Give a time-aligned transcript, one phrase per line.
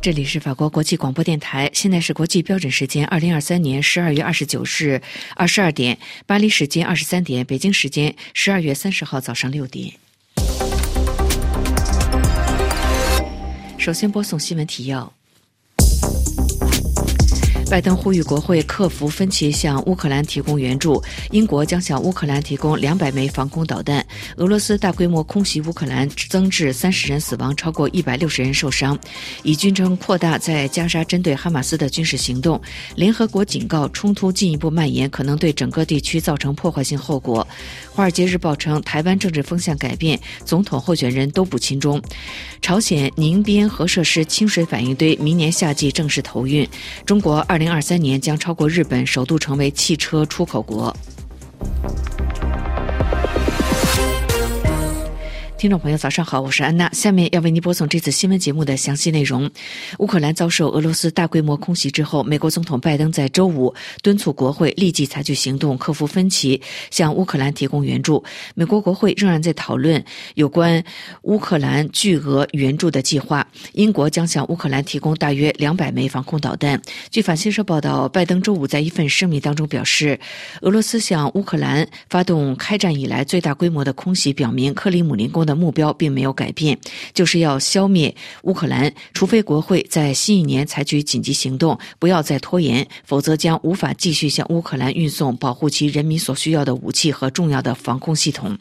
[0.00, 5.02] 这里是法国国际广播电台，现在是国际标准时间二零二三年十二月二十九日
[5.34, 9.92] 二十二点，巴黎时间二十三点，北京时间十二月三十号早上六点。
[13.76, 15.17] 首先播送新闻提要。
[17.70, 21.02] 拜登呼吁国会克服分歧，向乌克兰提供援助。
[21.32, 24.04] 英国将向乌克兰提供两百枚防空导弹。
[24.36, 28.98] 俄罗斯大规模空袭乌克兰，增至三十人死亡，超过一百六十人受伤。
[29.42, 32.58] 以军称扩大在加沙针对哈马斯的军事行动。
[32.96, 37.46] 联合国警告，冲突进一步蔓延可能对整个地区造成破坏性后果。
[37.92, 42.00] 华尔街日报称，台湾政治风向改变，总统候选人都不亲中。
[42.62, 46.66] 朝鲜宁边核设施清水反应堆明年夏季正式投运。
[47.04, 50.96] 中国二零二三年将超过日本，首度成为汽车出口国。
[55.58, 56.88] 听众朋友，早上好，我是安娜。
[56.92, 59.50] 下面要为您播送这次新闻节目的详细内容。
[59.98, 68.22] 乌克兰遭受俄罗斯大规模空袭之后，美国总统拜登在周五敦促国会立即采取行动，克服分歧，向乌克兰提供援助。
[68.54, 70.02] 美国国会仍然在讨论
[70.36, 70.80] 有关
[71.22, 73.44] 乌克兰巨额援助的计划。
[73.72, 76.80] 英国将向乌克兰提供大约两百枚防空导弹。
[77.10, 80.20] 据法新社报道，拜登周五在一份声明当中表示，
[80.60, 85.47] 俄罗斯向乌克兰发动开战以来最大规模的空袭，表明克里姆林宫。
[85.48, 86.78] 的目标并没有改变，
[87.14, 98.56] 就是要消灭乌克兰，除非国会在新一年采取紧急行动，不要再拖延，否则将无法继续向乌克兰运送保护其人民所需要的武器和重要的防空系统。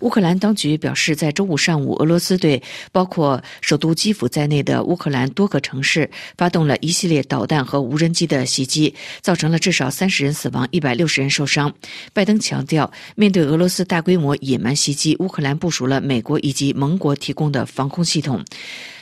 [0.00, 11.72] 乌克兰当局表示，在周五上午，俄罗斯对包括首都基辅在内的乌克兰多个城市发动了一系列导弹和无人机的袭击，造成了至少三十人死亡，一百六十人受伤。
[12.14, 16.13] 拜登强调，面对俄罗斯大规模野蛮袭击，乌克兰部署了美。
[16.14, 18.44] 美国以及盟国提供的防空系统。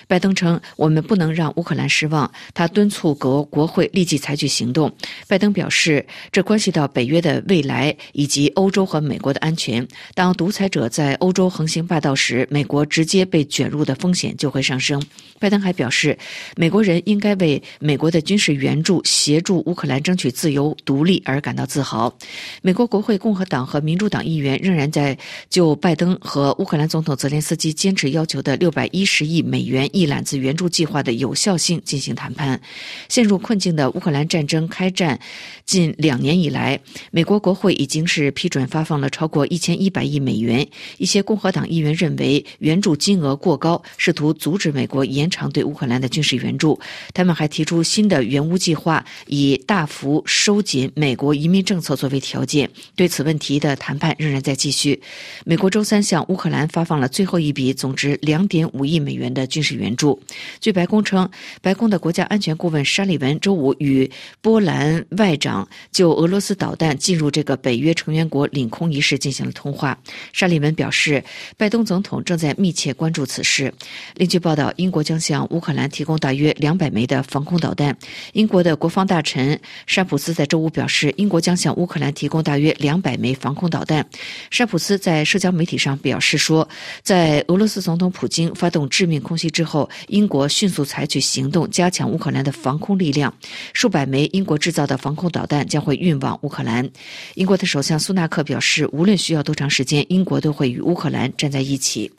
[0.06, 4.92] 拜登称：“我们不能让乌克兰失望。”他敦促国国会立即采取行动。
[5.26, 9.86] 拜登表示，这关系到北约的未来以及欧洲和美国的安全。
[10.14, 15.02] 当独裁者在欧洲横行霸道时，美国直接被卷入的风险就会上升。
[15.38, 16.16] 拜登还表示，
[16.56, 22.12] 美国人应该为美国的军事援助协助乌克兰争取自由独立而感到自豪。
[22.62, 25.16] 美国国会共和党和民主党议员仍然在
[25.50, 32.60] 就拜登和乌克兰总统泽连斯基坚持要求的六百一十亿美元一揽子援助计划的有效性进行谈判。
[33.08, 35.18] 陷入困境的乌克兰战争开战
[35.64, 36.80] 近两年以来，
[37.10, 40.66] 美国国会已经是批准发放了超过一千一百亿美元。
[40.98, 46.78] 一些共和党议员认为援助金额过高，试图阻止美国延长对乌克兰的军事援助。
[47.14, 52.68] 他们还提出新的援乌计划，以大幅收紧美国移民政策作为条件。
[52.94, 55.00] 对此问题的谈判仍然在继续。
[55.44, 59.81] 美国周三向乌克兰发放了最后一笔总值两点五亿美元的军事援。
[59.82, 60.18] 援助。
[60.60, 61.28] 据白宫称，
[61.60, 64.10] 白宫的国家安全顾问沙利文周五与
[64.40, 69.98] 波兰外长就俄罗斯导弹进入这个北约成员国领空一事进行了通话。
[70.32, 71.22] 沙利文表示，
[71.56, 73.74] 拜登总统正在密切关注此事。
[74.14, 77.96] 另据报道，英国将向乌克兰提供大约两百枚的防空导弹。
[78.34, 84.08] 英国的国防大臣沙普斯在周五表示，英国将向乌克兰提供大约两百枚防空导弹。
[84.50, 86.68] 沙普斯在社交媒体上表示说，
[87.02, 89.71] 在俄罗斯总统普京发动致命空袭之后。
[89.72, 93.32] 后，英国迅速采取行动，加强乌克兰的防空力量。
[93.72, 96.90] 数百枚英国制造的防空导弹将会运往乌克兰。
[97.36, 102.12] 英国的首相苏纳克表示，无论需要多长时间，英国都会与乌克兰站在一起。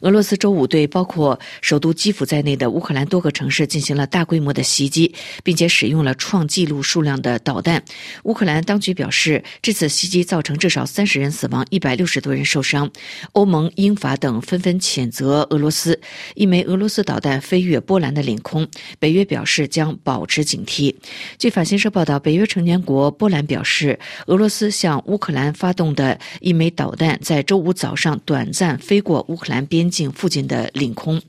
[0.00, 7.82] 俄罗斯周五对包括首都基辅在内的乌克兰多个城市进行了大规模的袭击，并且使用了创纪录数量的导弹。
[8.22, 12.90] 乌克兰当局表示，这次袭击造成至少三十人死亡，一百六十多人受伤。
[13.32, 16.00] 欧盟、英法等纷纷谴责俄罗斯。
[16.34, 18.66] 一枚俄罗斯导弹飞越波兰的领空，
[18.98, 20.94] 北约表示将保持警惕。
[21.38, 29.89] 据法新社报道，北约成员国波兰表示，俄罗斯向乌克兰发动的一枚导弹在周五早上短暂飞过乌克兰边。
[29.90, 31.20] 境附近的领空，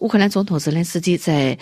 [0.00, 1.58] 乌克兰总统泽连斯基在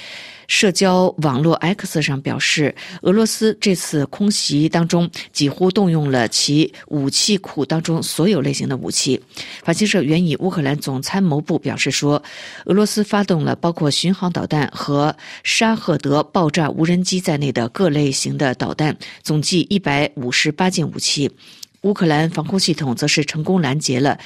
[0.49, 9.21] 社交网络 X 上表示，俄罗斯这次空袭当中几乎动用了其武器库当中所有类型的武器。
[9.63, 12.21] 法新社援引乌克兰总参谋部表示说，
[12.65, 15.15] 俄罗斯发动了包括巡航导弹和
[15.45, 21.31] 沙赫德爆炸无人机在内的各类型的导弹，总计一百五十八件武器。
[21.83, 24.19] 乌克兰防空系统则是成功拦截了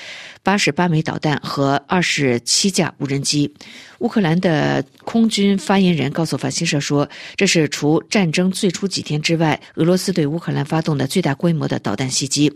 [0.42, 3.54] 八十八枚导弹和二十七架无人机。
[4.00, 12.52] 乌克兰的空军发言人告诉法新社说：“这是除战争最初几天之外，俄罗斯对乌克兰发动的最大规模的导弹袭击。”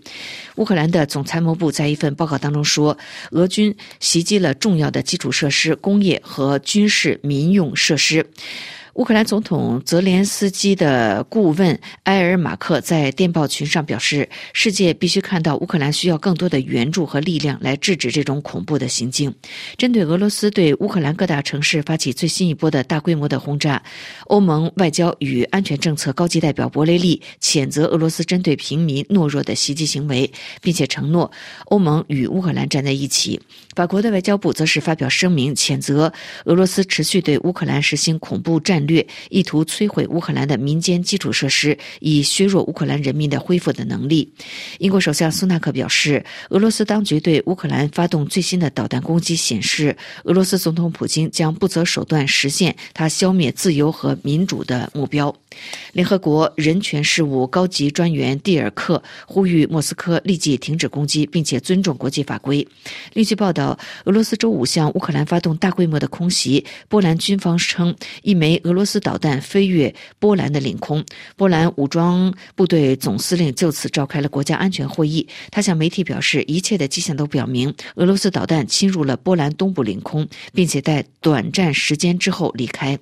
[0.56, 2.98] 乌克兰的总参谋部在一份报告当中说
[3.30, 8.26] ：“俄军袭击了重要的基础设施、工业和军事民用设施。”
[8.98, 19.32] 乌克兰总统泽连斯基的顾问埃尔马克在电报群上表示：“世界必须看到乌克兰需要更多的援助和力量来制止这种恐怖的行径。”
[19.78, 23.80] 针对俄罗斯对乌克兰各大城市发起最新一波的大规模的轰炸，
[24.26, 30.28] 欧盟外交与安全政策高级代表博雷利谴责俄罗斯针对平民懦弱的袭击行为，
[30.60, 31.30] 并且承诺
[31.66, 33.40] 欧盟与乌克兰站在一起。
[33.78, 36.12] 法国的外交部则是发表声明，谴责
[36.46, 44.32] 俄罗斯持续对乌克兰实行恐怖战略，意图摧毁乌克兰的民间基础设施，以削弱乌克兰人民的恢复的能力。
[44.80, 55.32] 英国首相苏纳克表示，俄罗斯当局对乌克兰发动最新的导弹攻击，显示俄罗斯总统普京将不择手段实现他消灭自由和民主的目标。
[55.92, 62.66] 联合国人权事务高级专员蒂尔克呼吁莫斯科立即停止攻击，并且尊重国际法规。
[63.12, 66.64] 另据报道，俄罗斯周五向乌克兰发动大规模的空袭。
[66.88, 71.04] 波兰军方称，一枚俄罗斯导弹飞越波兰的领空。
[71.36, 75.26] 波兰武装部队总司令就此召开了国家安全会议。
[75.50, 82.98] 他向媒体表示，一切的迹象都表明，俄罗斯导弹侵入了波兰东部领空，并且在短暂时间之后离开。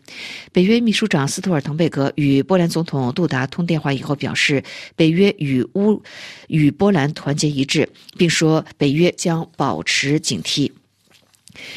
[0.52, 4.62] 北约秘书长斯托尔滕贝格与波兰总统杜达通电话以后表示，
[4.94, 6.02] 北约与乌
[6.48, 10.70] 与波兰团结一致，并说北约将保持警惕。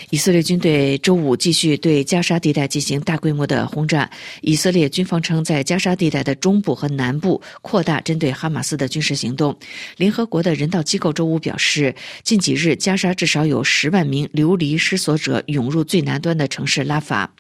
[0.10, 4.10] 以色列军队周五继续对加沙地带进行大规模的轰炸。
[4.42, 9.58] 以色列军方称，在加沙地带的中部和南部扩大针对哈马斯的军事行动。
[9.98, 17.32] 联合国的人道机构周五表示，近几日加沙至少有十万名流离失所者涌入最南端的城市拉法。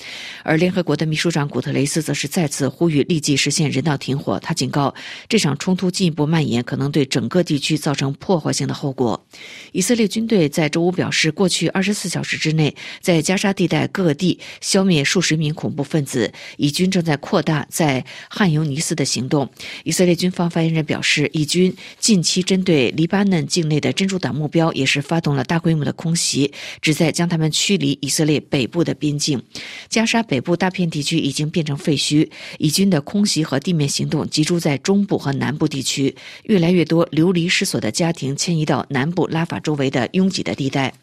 [0.44, 4.40] 而联合国的秘书长古特雷斯则是再次呼吁立即实现人道停火。
[4.40, 4.94] 他警告，
[5.28, 9.26] 这场冲突进一步蔓延可能对整个地区造成破坏性的后果。
[9.72, 12.29] 以色列军队在周五表示，过去二十四小时。
[12.30, 16.31] 时之内，在加沙地带各地消灭数十名恐怖分子。
[16.58, 19.50] 以军正在扩大在汉尤尼斯的行动。
[19.84, 29.42] 以色列军方发言人表示，以军近期针对黎巴嫩境内的真主党目标也是发动了大规模的空袭，旨在将他们驱离以色列北部的边境。
[29.88, 32.30] 加沙北部大片地区已经变成废墟。
[32.60, 40.94] 以军的空袭和地面行动集中在中部和南部地区，越来越多流离失所的家庭迁移到南部拉法周围的拥挤的地带。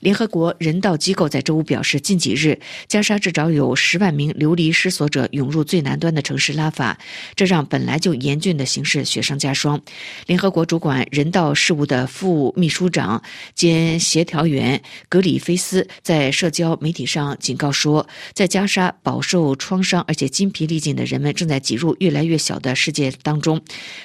[0.00, 2.58] 联合国人道机构在周五表示，近几日
[2.88, 6.98] 加沙至少有十万名流离失所者涌入最南端的城市拉法，
[7.36, 9.80] 这让本来就严峻的形势雪上加霜。
[10.26, 13.22] 联合国主管人道事务的副秘书长
[13.54, 23.60] 兼协调员格里菲斯在社交媒体上警告说，在加沙饱受创伤而且筋疲力尽的人们正在挤入越来越小的世界当中。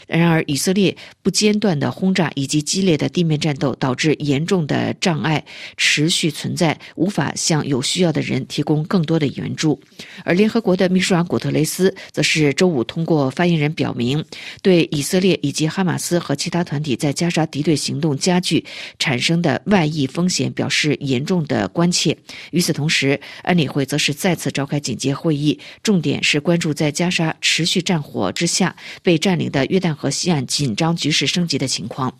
[0.08, 5.46] 然而，以色列不间断的轰炸以及激烈的地面战斗导致严重的障碍。
[5.78, 9.80] 持续存在，无法向有需要的人提供更多的援助。
[10.24, 14.24] 而联合国的秘书长古特雷斯则是周五通过发言人表明，
[14.62, 18.66] 对以色列以及哈马斯和其他团体在加沙敌对行动加剧
[19.00, 22.18] 产生的外溢风险表示严重的关切。
[22.52, 32.18] 与此同时，安理会则是再次召开紧急会议，重点是关注在加沙持续战火之下被占领的约旦河西岸紧张局势升级的情况。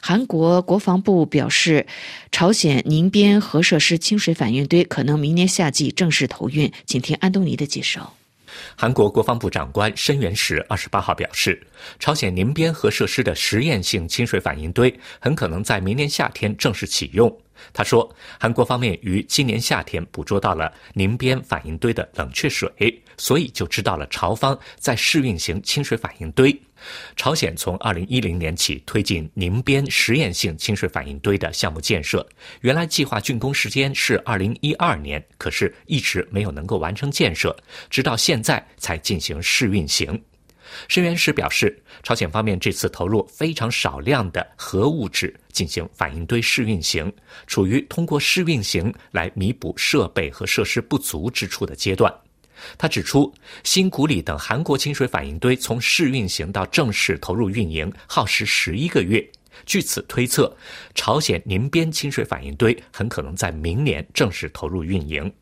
[0.00, 1.86] 韩国国防部表示，
[2.30, 6.70] 朝鲜宁边核设施清水反应堆可能明年夏季正式投运。
[6.86, 8.14] 请听安东尼的介绍。
[8.74, 11.66] 韩国国防部长官申元石二十八号表示，
[11.98, 17.30] 朝鲜宁边核设施的实验性清水反应堆很可能在明年夏天正式启用。
[17.72, 18.08] 他说，
[18.38, 22.70] 韩国方面于今年夏天捕捉到了宁边反应堆的冷却水，
[23.16, 26.56] 所以就知道了朝方在试运行清水反应堆。
[27.16, 32.26] 朝鲜从二零一零年起推进宁边实验性清水反应堆的项目建设，
[32.60, 37.56] 原来计划竣工时间是二零一二年，可是一直没有能够完成建设，
[37.90, 40.22] 直到现在才进行试运行。
[40.86, 47.10] 申元石表示，朝鲜方面这次投入非常少量的核物质进行反应堆试运行，
[47.46, 52.14] 处于通过试运行来弥补设备和设施不足之处的阶段。
[52.76, 53.32] 他指出，
[53.64, 59.26] 新古里等韩国清水反应堆从试运行到正式投入运营耗时十一个月，
[59.66, 60.54] 据此推测，
[60.94, 65.32] 朝鲜宁边清水反应堆很可能在明年正式投入运营。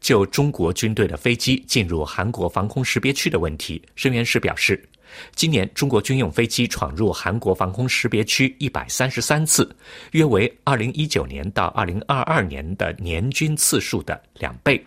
[0.00, 4.86] 就中国军队的飞机进入韩国防空识别区的问题，申元石表示，
[5.34, 9.74] 今年中国军用飞机闯入韩国防空识别区一百三十三次，
[10.10, 14.84] 约为二零一九年到二零二二年的年均次数的两倍。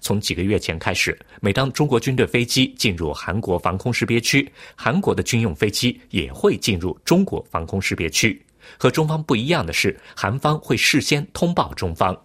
[0.00, 8.40] 从几个月前开始，每当中国军队飞机进入韩国防空识别区，韩国的军用飞机也会进入中国防空识别区。
[8.78, 12.18] 和中方不一样的是，韩方会事先通报中方。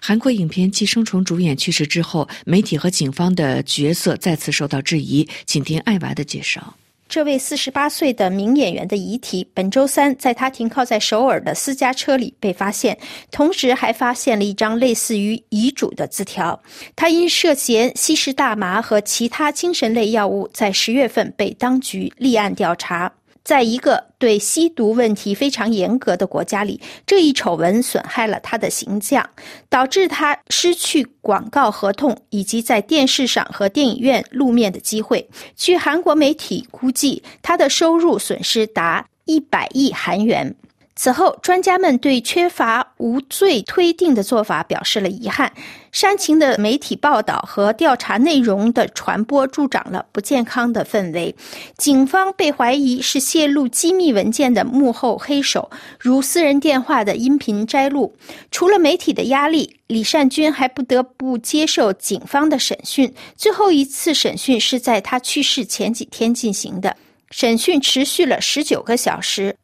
[0.00, 5.28] 韩国影片《寄生虫》主演去世之后，媒体和警方的角色再次受到质疑。
[5.46, 6.74] 请听艾娃的介绍。
[7.12, 12.96] 这位四十八岁的名演员的遗体，本周三在他停靠在首尔的私家车里被发现，
[13.30, 16.58] 同时还发现了一张类似于遗嘱的字条。
[16.96, 23.12] 他因涉嫌吸食大麻和其他精神类药物，在十月份被当局立案调查。
[23.44, 29.28] 在一个对吸毒问题非常严格的国家里，这一丑闻损害了他的形象，
[29.68, 35.28] 导致他失去广告合同以及在电视上和电影院露面的机会。
[35.56, 40.54] 据韩国媒体估计，他的收入损失达一百亿韩元。
[40.94, 45.50] 此后，专家们对缺乏无罪推定的做法表示了遗憾。
[45.90, 51.34] 煽情的媒体报道和调查内容的传播助长了不健康的氛围。
[51.76, 58.14] 警方被怀疑是泄露机密文件的幕后黑手，如私人电话的音频摘录。
[58.50, 63.12] 除了媒体的压力，李善均还不得不接受警方的审讯。
[63.36, 66.96] 最后一次审讯是在他去世前几天进行的，
[67.30, 69.56] 审讯持续了十九个小时。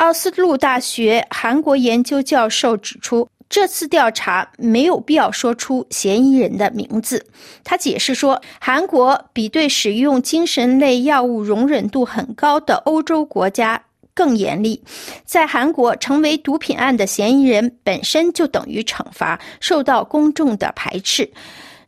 [0.00, 7.22] 奥斯陆大学韩国研究教授指出，这次调查没有必要说出嫌疑人的名字。
[7.62, 13.82] 他解释说，韩国比对使用精神类药物容忍度很高的欧洲国家
[14.14, 14.82] 更严厉。
[15.26, 21.30] 在韩国，成为毒品案的嫌疑人本身就等于惩罚，受到公众的排斥。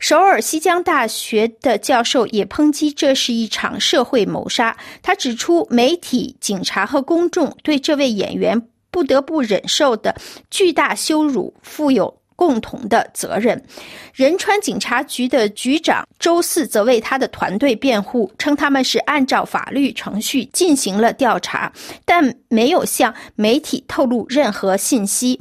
[0.03, 4.77] 首尔西江大学的教授也抨击这是一场社会谋杀。
[5.01, 10.17] 他指出，媒体、警察和公众对这位演员不得不忍受的
[10.51, 12.22] 巨大羞辱负有。
[12.37, 13.63] 共同的责任。
[14.15, 21.73] 仁川警察局的局长周四则为他的团队辩护，称他们是按照法律程序进行了调查，
[22.05, 25.41] 但没有向媒体透露任何信息。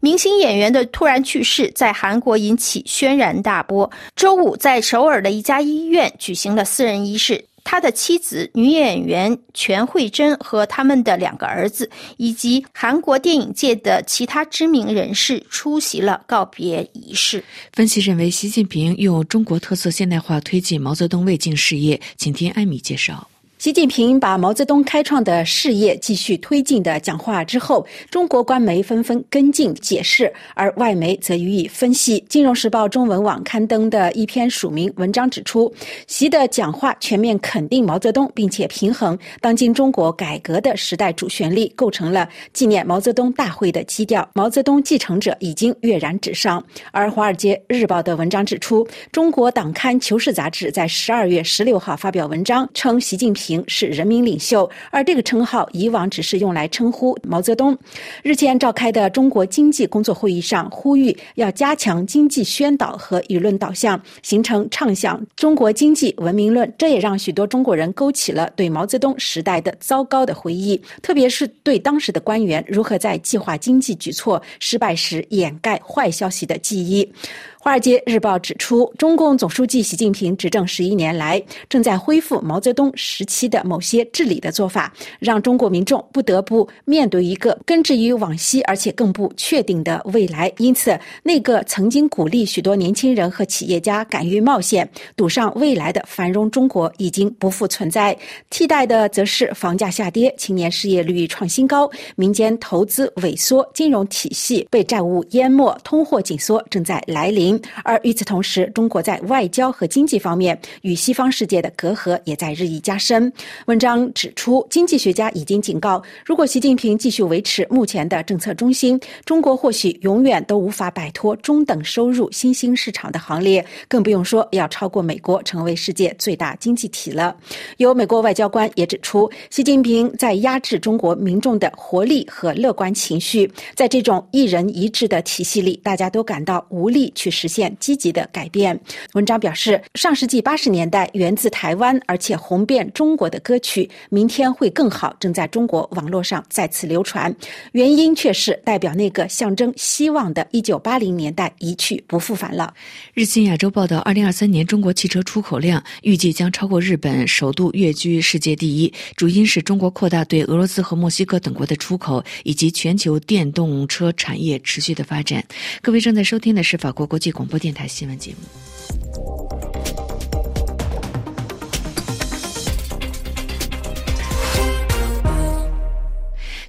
[0.00, 3.90] 明星演员的突然去世在韩国引起轩然大波。
[4.16, 7.44] 周五，在首尔的一家医院举行了私人仪式。
[7.64, 17.42] 他的妻子女演员全慧珍和他们的两个儿子，以及韩国电影界的其他知名人士出席了告别仪式。
[17.72, 22.00] 分析认为，习近平用中国特色现代化推进毛泽东未竟事业。
[22.16, 23.29] 请听艾米介绍。
[23.60, 32.18] 习近平把毛泽东开创的事业继续推进的讲话之后，中国官媒纷纷跟进解释，而外媒则予以分析。
[32.26, 35.70] 《金融时报》中文网刊登的一篇署名文章指出，
[36.06, 44.26] 习的讲话全面肯定毛泽东，并且平衡当今中国改革的时代主旋律，构成了纪念毛泽东大会的基调。
[44.32, 46.64] 毛泽东继承者已经跃然纸上。
[46.92, 53.49] 而《华尔街日报》的文章指出，中国党刊《求是》杂志在十二月十六号发表文章，称习近平。
[53.66, 57.76] 是人民领袖，而这个称号以往只是用来称呼毛泽东。
[58.22, 66.70] 日前召开的中国经济工作会议上，呼吁要加强经济宣导和舆论导向，形成畅想中国经济文明论。
[66.76, 77.04] 这也让许多中国人勾起了对毛泽东时代的糟糕的回忆，特别是对当时的官员如何在计划经济举措失败时掩盖坏消息的记忆。
[77.62, 90.52] 《华尔街日报》指出，中共总书记习近平执政十一年来，正在恢复毛泽东时期的某些治理的做法，让中国民众不得不面对一个根植于往昔而且更不确定的未来。
[90.58, 98.16] 因此，那个曾经鼓励许多年轻人和企业家敢于冒险、赌上未来的繁荣中国已经不复存在，
[98.50, 107.60] 替代的则是房价下跌、青年失业率创新高、民间投资萎缩、金融体系被债务淹没、通货紧缩正在来临。
[107.84, 113.29] 而与此同时，中国在外交和经济方面与西方世界的隔阂也在日益加深。
[113.66, 127.34] 文章指出，经济学家已经警告，如果习近平继续维持目前的政策中心，中国或许永远都无法摆脱中等收入新兴市场的行列，更不用说要超过美国成为世界最大经济体了。
[127.78, 137.28] 有美国外交官也指出，习近平在压制中国民众的活力和乐观情绪，在这种一人一制的体系里，大家都感到无力去。
[137.40, 138.78] 实现积极的改变。
[139.14, 147.34] 文章表示，上世纪八十年代源自台湾，而且红遍中国的歌曲《明天会更好》正在中国网络上再次流传，
[147.72, 152.72] 原因却是代表那个象征希望的1980年代一去不复返了。
[153.12, 158.90] 日经亚洲报道，2023年中国汽车出口量预计将超过日本，首度跃居世界第一。
[159.16, 165.44] 主因是中国扩大对俄罗斯和墨西哥等国的出口，以及全球电动车产业持续的发展。
[165.82, 169.99] 各位正在收听的是法国国际广播电台新闻节目。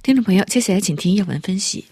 [0.02, 1.84] 听众朋友，接下来请听要闻分析。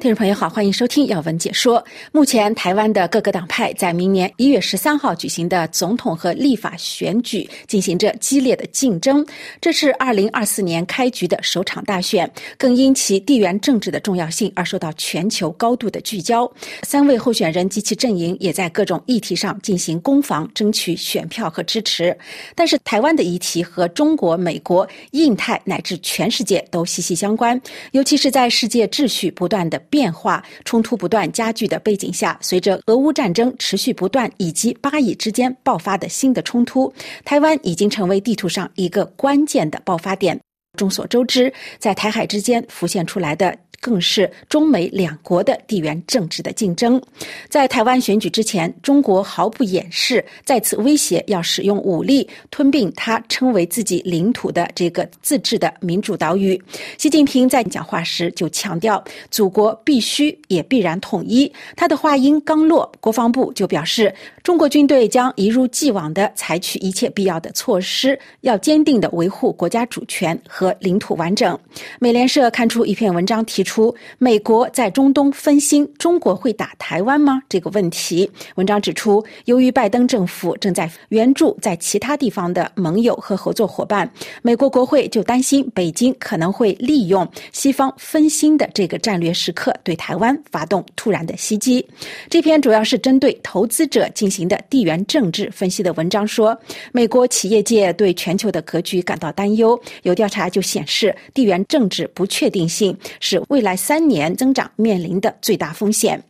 [0.00, 1.84] 听众朋友好，欢迎收听要闻解说。
[2.12, 9.26] 目前，台湾的各个党派在明年一月十三号举行的总统和立法选举进行着激烈的竞争。
[9.60, 16.48] 这是二零二四年开局的首场大选，更因其地缘政治的重要性而受到全球高度的聚焦。
[16.84, 22.16] 三位候选人及其阵营也在各种议题上进行攻防，争取选票和支持。
[22.54, 29.82] 但是，台湾的议题和中国、美国、印太乃至全世界都息息相关，尤其是在世界秩序不断的。
[29.98, 36.92] 变化、冲突不断加剧的背景下，随着俄乌战争持续不断以及巴以之间爆发的新的冲突，
[37.24, 40.38] 台湾已经成为地图上一个关键的爆发点。
[40.78, 43.58] 众所周知，在台海之间浮现出来的。
[43.80, 47.00] 更是中美两国的地缘政治的竞争。
[47.48, 56.60] 在台湾选举之前，中国毫不掩饰，再次威胁要使用武力吞并他称为自己领土的这个自治的民主岛屿。
[56.96, 61.50] 习近平在讲话时就强调，祖国必须也必然统一。
[61.76, 64.12] 他的话音刚落，国防部就表示，
[64.48, 71.56] 中国军队将一如既往地采取一切必要的措施，要坚定地维护国家主权和领土完整。
[71.98, 73.62] 美联社刊出一篇文章提。
[73.62, 77.42] 出美国在中东分心，中国会打台湾吗？
[77.46, 91.86] 这个问题，文章指出，由于拜登政府正在援助在其他地方的盟友和合作伙伴，美国国会就担心北京可能会利用西方分心的这个战略时刻，对台湾发动突然的袭击。
[92.30, 96.56] 这篇主要是针对投资者进行的地缘政治分析的文章说，
[96.92, 99.80] 美国企业界对全球的格局感到担忧。
[100.02, 106.22] 有调查就显示，地缘政治不确定性是未来三年增长面临的最大风险。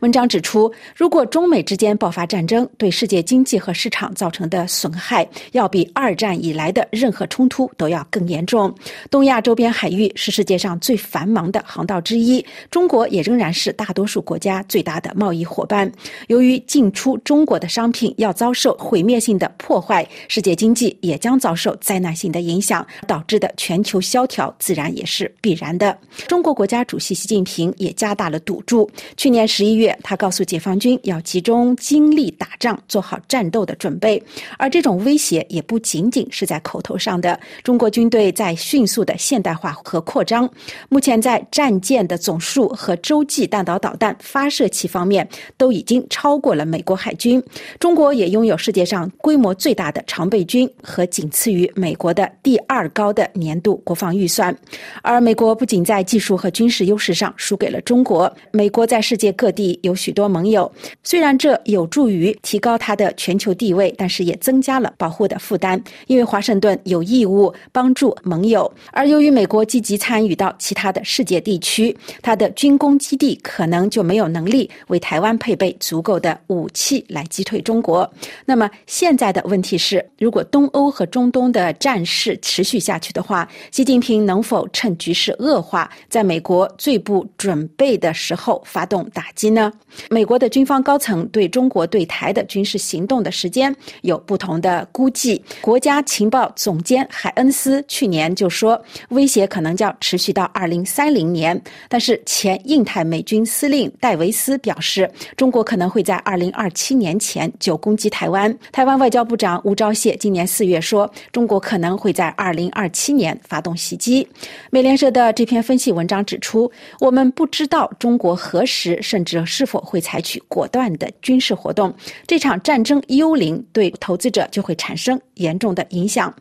[0.00, 8.74] 文章指出，如果中美之间爆发战争，对世界经济和市场造成的损害，要比二战以来的任何冲突都要更严重。
[9.10, 15.90] 东亚周边海域是世界上最繁忙的航道之一，中国也仍然是大多数国家最大的贸易伙伴。
[16.28, 25.96] 由于进出中国的商品要遭受毁灭性的破坏，世界经济也将遭受灾难性的影响，导致的全球萧条自然也是必然的。
[26.26, 26.66] 中国国。
[26.72, 28.90] 家主席习近平也加大了赌注。
[29.18, 34.22] 去年十一月，他告诉解放军要集中精力打仗，做好战斗的准备。
[34.56, 37.38] 而这种威胁也不仅仅是在口头上的。
[37.62, 40.48] 中国军队在迅速的现代化和扩张，
[40.88, 47.31] 目前在战舰的总数和洲际弹道导弹发射器方面都已经超过了美国海军。
[47.78, 54.56] 中国也拥有世界上规模最大的常备军和仅次于美国的第二高的年度国防预算。
[55.02, 58.32] 而美国不仅在技术和军军事优势上输给了中国。
[58.52, 60.70] 美国在世界各地有许多盟友，
[61.02, 65.82] 虽然这有助于提高它的全球地位，但是也增加了保护的负担。
[66.06, 78.10] 因为华盛顿有义务帮助盟友，而由于美国积极参与到其他的世界地区，它的军工基地可能就没有能力为台湾配备足够的武器来击退中国。
[78.44, 86.62] 那么现在的问题是，如果东欧和中东的战事持续下去的话，习近平能否趁局势恶化，在美国？
[86.78, 89.72] 最不准备的时候发动打击呢？
[90.10, 95.42] 美国的军方高层对中国对台的军事行动的时间有不同的估计。
[95.60, 101.60] 国家情报总监海恩斯去年就说，威胁可能将持续到二零三零年。
[101.88, 108.58] 但是前印太美军司令戴维斯表示，中国可能会在二零二七年年前就攻击台湾。
[108.72, 114.26] 台湾外交部长吴钊燮今年四月说，中国可能会在二零二七年发动袭击。
[114.70, 116.38] 美联社的这篇分析文章指。
[116.42, 121.94] 出，我们不知道中国何时甚至是否会采取果断的军事活动。
[122.26, 126.34] 这场战争幽灵对投资者就会产生严重的影响。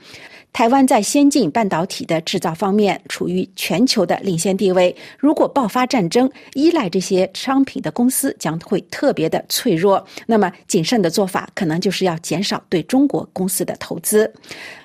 [0.53, 4.93] 台湾在先进半导体的制造方面处于全球的领先地位。
[5.17, 10.05] 如果爆发战争，依赖这些商品的公司将会特别的脆弱。
[10.25, 14.31] 那么，谨慎的做法可能就是要减少对中国公司的投资。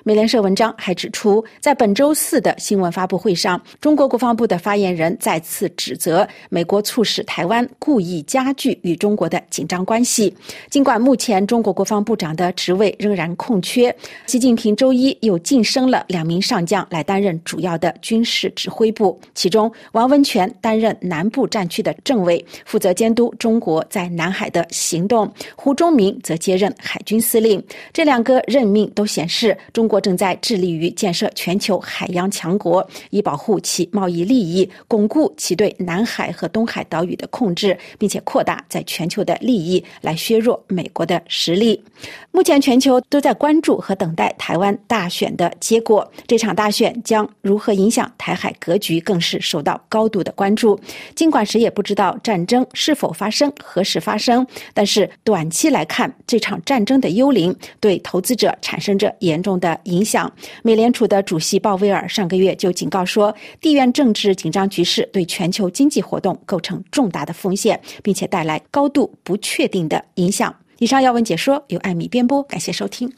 [0.03, 10.33] 美联社文章还指出，在本周四的新闻发布会上，中国国防部的发言人再次指责美国促使台湾故意加剧与中国的紧张关系。
[10.69, 13.93] 尽管目前中国国防部长的职位仍然空缺，
[14.27, 25.27] 习近平周一又晋升了两名上将来担任主要的军事指挥部，其中王文全担任南部战区的政委，负责监督中国在南海的行动；
[25.67, 27.61] 胡忠明则接任海军司令。
[27.91, 29.97] 这两个任命都显示中国。
[29.99, 41.83] 正在致力于建设全球海洋强国，以保护其贸易利益，巩固其对南海和东海岛屿的控制，并且扩大在全球的利益，来削弱美国的实力。
[42.31, 46.09] 目前，全球都在关注和等待台湾大选的结果。
[46.27, 50.79] 这场大选将如何影响台海格局，更是受到高度的关注。
[51.15, 59.75] 尽管谁也不知道战争是否发生、何时发生，但是短期期来看，这场战争的幽灵对投资者产生着严重的。
[59.85, 60.31] 影响。
[60.61, 70.55] 美联储的主席鲍威尔上个月就警告说，地缘政治紧张局势对全球经济活动构成重大的风险，并且带来高度不确定的影响。
[70.77, 73.11] 以上要闻解说由艾米编播，感谢收听。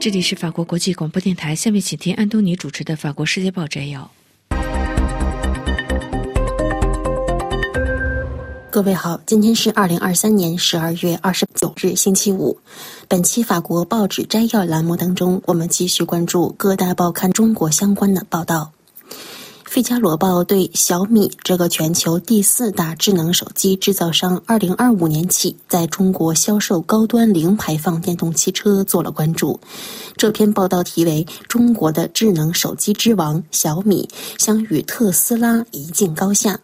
[0.00, 4.10] 这里是法国国际广播电台，下面请听安东尼主持的《法国世界报》摘要。
[8.72, 12.56] 各位好，今天是二零二三年十二月二十九日，星期五。
[13.06, 18.72] 本期法国报纸摘要栏目当中，我们继续关注各大报刊中国相关的报道。
[19.74, 29.60] 《费加罗报》对小米这个全球第四大智能手机制造商，二零二五年起在中国销售高端零排放电动汽车做了关注。
[30.16, 34.08] 这篇报道题为《中国的智能手机之王小米
[34.38, 36.54] 将与特斯拉一竞高下》。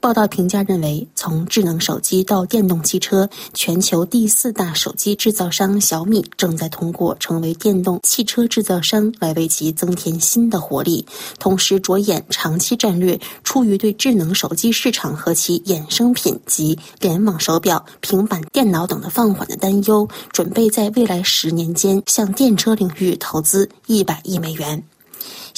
[0.00, 11.04] 报道评价认为，从智能手机到电动汽车，全球第四大手机制造商小米正在通过成为电动汽车制造商来为其增添新的活力，
[11.38, 13.20] 同时着眼长期战略。
[13.44, 24.82] 出于对智能手机市场和其衍生品及联网手表、平板电脑等的放缓的担忧，准备在未来十年间向电车领域投资一百亿美元。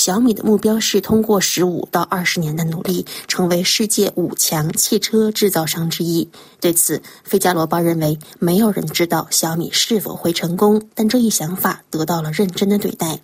[0.04, 6.28] 小米的目标是通过十五到二十年的努力，成为世界五强汽车制造商之一。
[6.60, 13.20] 对此，《费加罗报》认为，没有人知道小米是否会成功，但这一想法得到了认真的对待，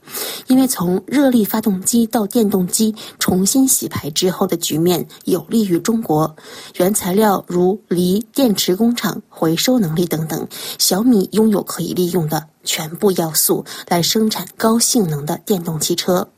[0.47, 6.37] 因为从热力发动机到电动机重新洗牌之后的局面有利于中国。
[6.77, 10.47] 原材料如锂电池工厂、回收能力等等，
[10.79, 16.29] 小米拥有可以利用的全部要素来生产高性能的电动汽车。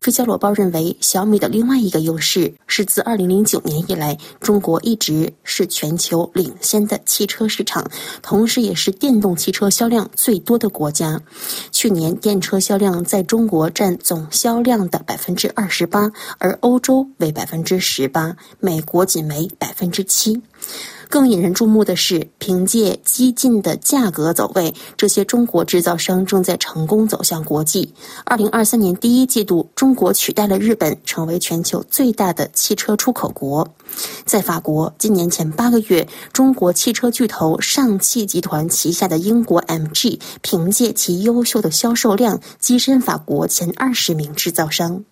[0.00, 7.88] 费加罗报》认为，小米的另外一个优势是自2009年以来，中国一直是全球领先的汽车市场，
[8.20, 11.22] 同时也是电动汽车销量最多的国家。
[11.70, 20.42] 去年电车销量在中国占总销量的百分之二十八，而欧洲为百分之十八，美国仅为百分之七。
[21.12, 27.92] 更引人注目的是，凭借激进的价格走位，这些中国制造商正在成功走向国际。
[28.24, 33.68] 二零二三年第一季度，中国取代了日本，成为全球最大的汽车出口国。
[34.24, 45.04] 在法国，今年前八个月，中国汽车巨头上汽集团旗下的英国 MG，凭借其优秀的销售量，跻身法国前二十名制造商。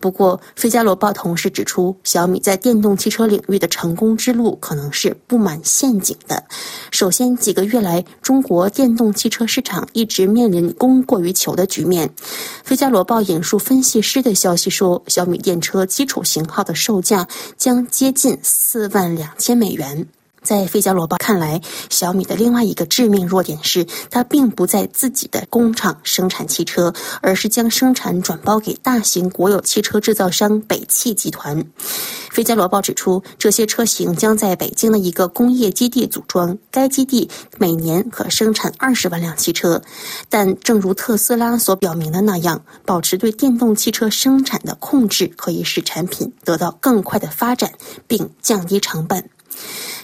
[0.00, 6.42] 不过，《费加罗报》同时指出，小米在电动汽车领域的成功之路可能是布满陷阱的。
[6.90, 12.08] 首先，几个月来，中国电动汽车市场一直面临供过于求的局面。
[12.64, 20.06] 《费加罗报》引述分析师的消息说，小米电车基础型号的售价将接近四万两千美元。
[20.42, 31.64] 在费加罗报看来，小米的另外一个致命弱点是，它并不在自己的工厂生产汽车，而是将生产转包给大型国有汽车制造商北汽集团。
[32.30, 37.28] 费加罗报指出，这些车型将在北京的一个工业基地组装，该基地
[37.58, 39.80] 每年可生产二十万辆汽车。
[40.28, 47.70] 但正如特斯拉所表明的那样，保持对电动汽车生产的控制，可以使产品得到更快的发展，
[48.06, 49.20] 并降低成本。《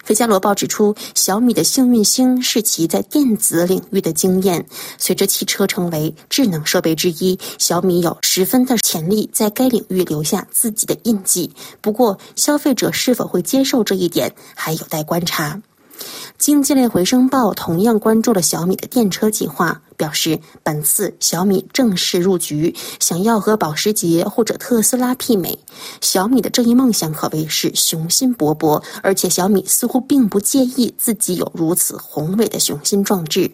[0.04, 4.64] 费加罗报》指出，小米的幸运星是其在电子领域的经验。
[4.96, 11.50] 随着汽车成为智能设备之一，小米有十分的潜力在该领域留下自己的印记。
[11.82, 15.61] 不过，消费者是否会接受这一点，还有待观察。
[16.38, 19.82] 《经济类回声报》同样关注了小米的电车计划。
[19.98, 25.58] 表示，本次小米正式入局，想要和保时捷或者特斯拉媲美。
[26.00, 33.50] 小米的这一梦想可谓是雄心勃勃，而且小米似乎并不介意自己有如此宏伟的雄心壮志。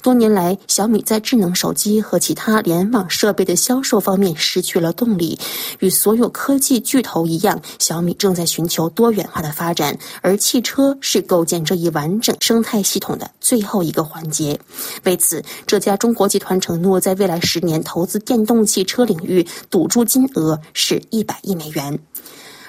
[0.00, 5.38] 多年来，小米在智能手机和其他联网设备的销售方面失去了动力。
[5.80, 14.58] 与所有科技巨头一样，小米正在寻求多元化的发展，而汽车是构建这一完整生态系统的最后一个环节。
[15.02, 21.98] 为此，这家中国集团承诺在未来十年投资电动汽车领域，赌注金额是一百亿美元。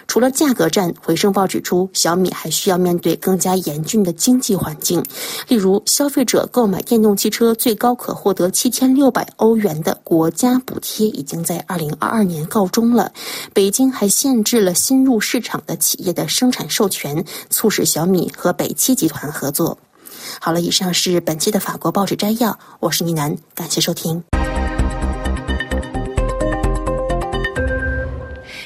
[0.08, 5.06] 除了价格战，回声报指出，小米还需要面对更加严峻的经济环境。
[5.48, 13.14] 例如，消费者购买电动汽车最高可获得七千六百欧元的国家补贴，已经在二零二二年告终了。
[13.54, 19.78] 北京还限制了新入市场的企业的生产授权，促使小米和北汽集团合作。
[20.42, 24.24] 好了，以上是本期的法国报纸摘要，我是倪楠，感谢收听。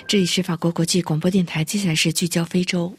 [0.07, 2.93] 这里是法国国际广播电台，接下来是聚焦非洲。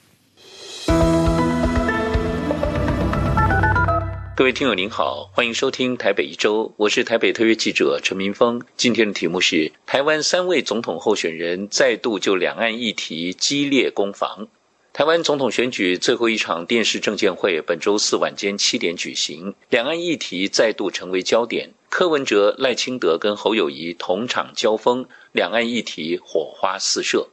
[4.37, 8.61] 各位听友您好，欢迎收听台北一周，我是台北特约记者陈明峰。
[8.77, 14.49] 今天的题目是：台湾三位总统候选人再度就两岸议题激烈攻防。
[14.95, 21.69] 台湾总统选举最后一场电视政见会本周四晚间七点举行，两岸议题再度成为焦点。
[21.89, 27.27] 柯文哲、赖清德跟侯友谊同场交锋，两岸议题火花四射。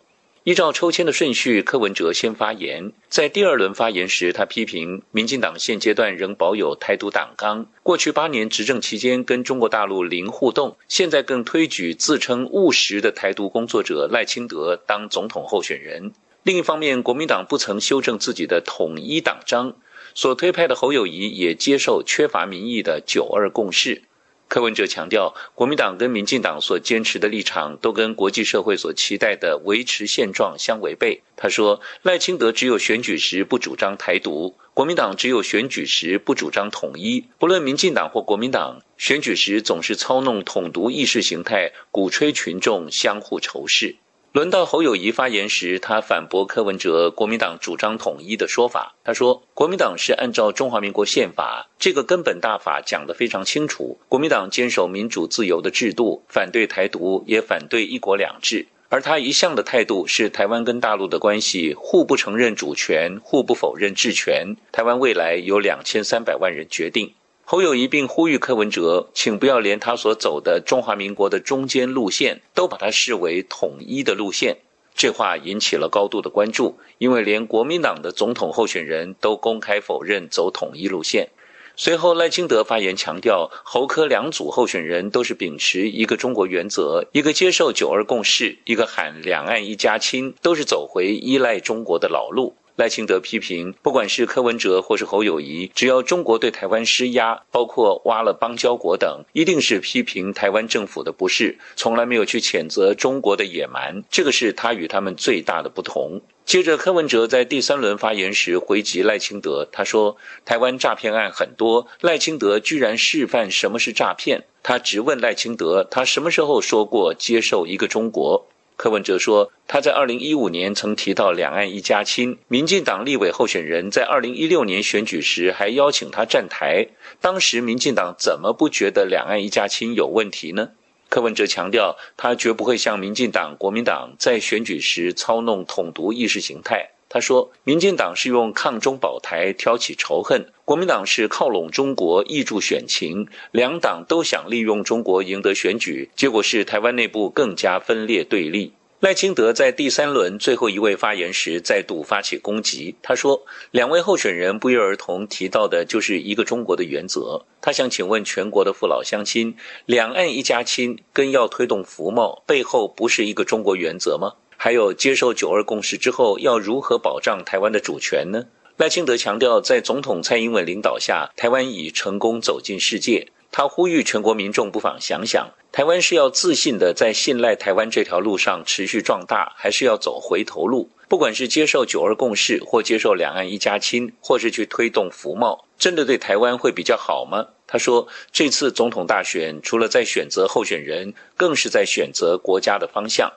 [0.43, 2.93] 依照抽签的顺序，柯文哲先发言。
[3.09, 16.11] 在第二轮发言时，他批评民进党现阶段仍保有台独党纲，过去八年执政期间跟中国大陆零互动，现在更推举自称务实的台独工作者赖清德当总统候选人。
[16.43, 19.75] 另一方面，国民党不曾修正自己的统一党章，
[20.15, 24.01] 所推派的侯友谊也接受缺乏民意的九二共识。
[24.47, 31.21] 柯文哲强调，国民党跟民进党所坚持的立场都跟国际社会所期待的维持现状相违背。
[31.37, 37.23] 他说，赖清德只有选举时不主张台独，国民党只有选举时不主张统一。
[37.37, 43.95] 不论民进党或国民党，选举时总是操弄统独意识形态，鼓吹群众相互仇视。
[44.33, 48.95] 轮到侯友谊发言时，他反驳柯文哲国民党主张统一的说法。
[49.03, 58.67] 他说：“国民党是按照中华民国宪法这个根本大法讲得非常清楚，国民党坚守民主自由的制度，反对台独，也反对一国两制。
[58.87, 67.13] 而他一向的态度是，台湾跟大陆的关系互不承认主权，互不否认治权，台湾未来由两千三百万人决定。”
[67.51, 74.59] 侯友谊并呼吁柯文哲，请不要连他所走的中华民国的中间路线都把它视为统一的路线。
[74.95, 81.27] 这话引起了高度的关注，因为连国民党的总统候选人都公开否认走统一路线。
[81.75, 92.55] 随后，赖清德发言强调，侯科两组候选人都是秉持一个中国原则，一个接受九二共识，一个喊两岸一家亲，都是走回依赖中国的老路。
[92.75, 104.03] 赖清德批评，不管是柯文哲或是侯友谊，只要中国对台湾施压，包括挖了邦交国等，一定是批评台湾政府的不是，从来没有去谴责中国的野蛮。
[104.09, 106.21] 这个是他与他们最大的不同。
[106.43, 126.87] 接着，柯文哲在第三轮发言时回击赖清德，他说：“台湾诈骗案很多，赖清德居然示范什么是诈骗。”他直问赖清德：“他什么时候说过接受一个中国？”柯文哲说，他在二零一五年曾提到两岸一家亲，民进党立委候选人在二零一六年选举时还邀请他站台，
[127.19, 130.69] 当时民进党怎么不觉得两岸一家亲有问题呢？
[131.09, 136.89] 柯文哲强调，他绝不会像民进党、国民党在选举时操弄统独意识形态。
[137.13, 148.71] 他说，民进党是用抗中保台挑起仇恨，国民党是靠拢中国挹注选情，两党都想利用中国赢得选举，结果是台湾内部更加分裂对立。
[149.01, 157.43] 赖清德在第三轮最后一位发言时再度发起攻击，他说，两位候选人不约而同提到的就是一个中国的原则。
[157.59, 164.35] 他想请问全国的父老乡亲，两岸一家亲跟要推动服贸背后不是一个中国原则吗？
[164.63, 168.45] 还有接受九二共识之后，要如何保障台湾的主权呢？
[168.77, 173.31] 赖清德强调，在总统蔡英文领导下，台湾已成功走进世界。
[173.51, 180.91] 他呼吁全国民众不妨想想，台湾是要自信的在信赖台湾这条路上持续壮大，还是要走回头路？
[181.09, 187.47] 不管是接受九二共识，或接受两岸一家亲，或是去推动服贸，真的对台湾会比较好吗？
[187.65, 193.31] 他说，这次总统大选除了在选择候选人，更是在选择国家的方向。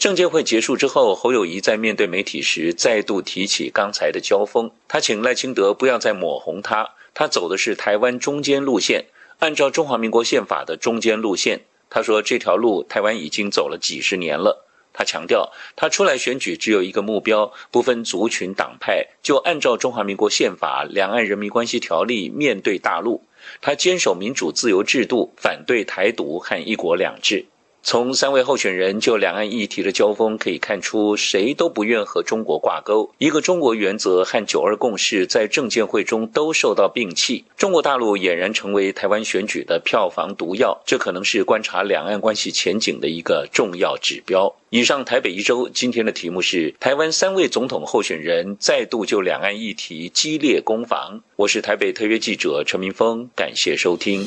[0.00, 4.70] 政监会结束之后，侯友谊在面对媒体时再度提起刚才的交锋。
[4.88, 9.04] 他请赖清德不要再抹红他，他走的是台湾中间路线，
[9.40, 11.60] 按照中华民国宪法的中间路线。
[11.90, 23.22] 他说：“这条路台湾已经走了几十年了。”他强调，他出来选举只有一个目标，不分族群党派，就按照中华民国宪法、两岸人民关系条例面对大陆。
[23.60, 27.44] 他坚守民主自由制度，反对台独和一国两制。
[27.82, 33.10] 从三位候选人就两岸议题的交锋可以看出，谁都不愿和中国挂钩。
[33.18, 37.44] 一个中国原则和九二共识在政见会中都受到摒弃。
[37.56, 44.54] 中国大陆俨然成为台湾选举的票房毒药，这可能是观察两岸关系前景的一个重要指标。
[44.68, 51.20] 以上台北一周今天的题目是：台湾三位总统候选人再度就两岸议题激烈攻防。
[51.34, 54.24] 我是台北特约记者陈明峰，感谢收听。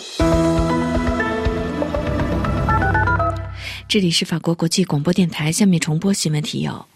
[3.94, 6.88] 这里是法国国际广播电台，下面重播新闻提要。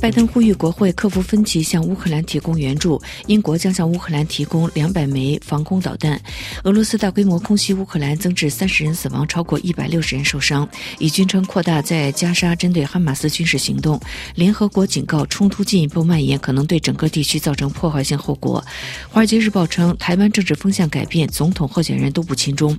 [0.00, 3.00] 拜登呼吁国会克服分歧，向乌克兰提供援助。
[3.26, 6.18] 英国将向乌克兰提供两百枚防空导弹。
[6.64, 10.66] 俄罗斯大规模空袭乌克兰，增至三十人死亡，超过一百六十人受伤。
[10.98, 14.00] 以军称扩大在加沙针对哈马斯军事行动。
[14.34, 18.64] 联合国警告，冲突进一步蔓延，可能对整个地区造成破坏性后果。
[19.10, 22.74] 华尔街日报称，台湾政治风向改变，总统候选人都不亲中。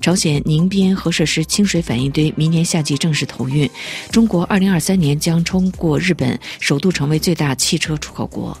[0.00, 3.68] 朝鲜宁边核设施清水反应堆明年夏季正式投运。
[4.10, 6.40] 中国二零二三年将冲过日本。
[6.62, 8.56] 首度成为最大汽车出口国。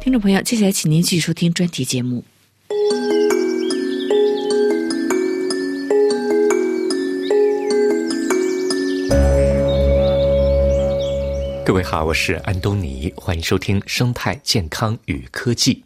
[0.00, 2.24] 听众朋友，接下来请您继续收听专题节目。
[11.64, 15.84] 各位好，我是安东尼，欢迎收听生态健康与科技。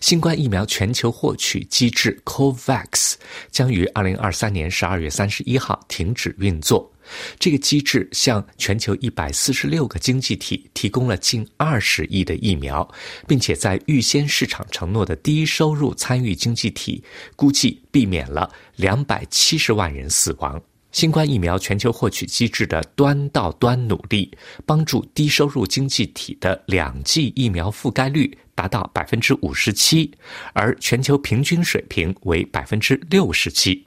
[0.00, 3.14] 新冠疫苗全球获取机制 COVAX
[3.50, 6.90] 将于二零二三年十二月三十一号停止运作。
[7.38, 12.88] 这个机制向全球一百四十六个经济体提供了近二十亿的疫苗，
[13.28, 17.02] 并且在预先市场承诺的低收入参与经济体，
[17.36, 20.60] 估计避免了两百七十万人死亡。
[20.90, 30.10] 新冠疫苗全球获取机制的端到端努力，帮助低收入经济体的两剂疫苗覆盖率达到百分之五十七，
[30.52, 33.86] 而全球平均水平为百分之六十七。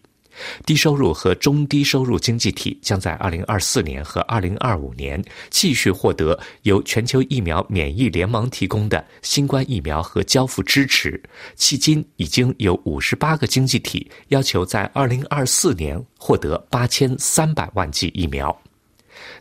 [0.66, 11.22] 低收入和中低收入经济体将在二零二四年和二零二五年继续获得由全球疫苗免疫联盟提供的新冠疫苗和交付支持。
[11.58, 18.58] 迄今已经有五十八个经济体要求在二零二四年获得八千三百万剂疫苗。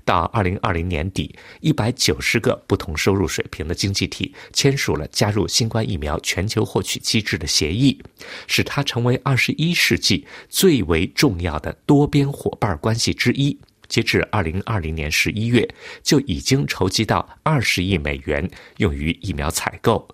[0.09, 8.01] 到二零二零年底，一百九十个不同收入水平的经济体签署了加入新冠疫苗全球获取机制的协议，
[8.47, 13.59] 使它成为二十一世纪最为重要的多边伙伴关系之一。
[13.87, 15.69] 截至二零二零年十一月，
[16.03, 20.09] 就已经筹集到二十亿美元用于疫苗采购。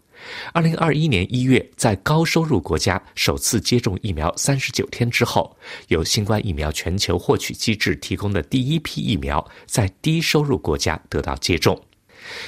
[0.52, 5.56] 二零二一年一月，在高收入国家首次接种疫苗三十九天之后，
[5.88, 11.80] 由新冠疫苗全球获取机制提供的第一批疫苗在低收入国家得到接种。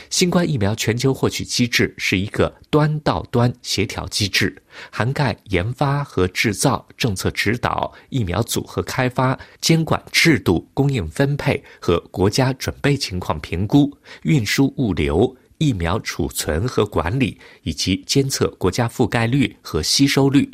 [0.08, 15.36] 新冠疫苗全球获取机制是一个端到端协调机制，涵盖研发和制造、政策指导、疫苗组合开发、监管制度、供应分配和国家准备情况评估、运输物流。
[15.58, 20.50] 疫苗储存和管理，以及监测国家覆盖率和吸收率。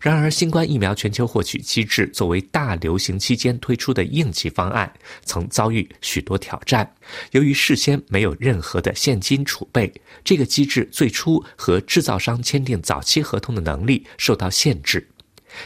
[0.00, 4.92] 然而，新冠疫苗全球获取机制作为大流行期间推出的应急方案，
[5.24, 6.94] 曾遭遇许多挑战。
[7.30, 9.90] 由于事先没有任何的现金储备，
[10.22, 15.08] 这个机制最初和制造商签订早期合同的能力受到限制。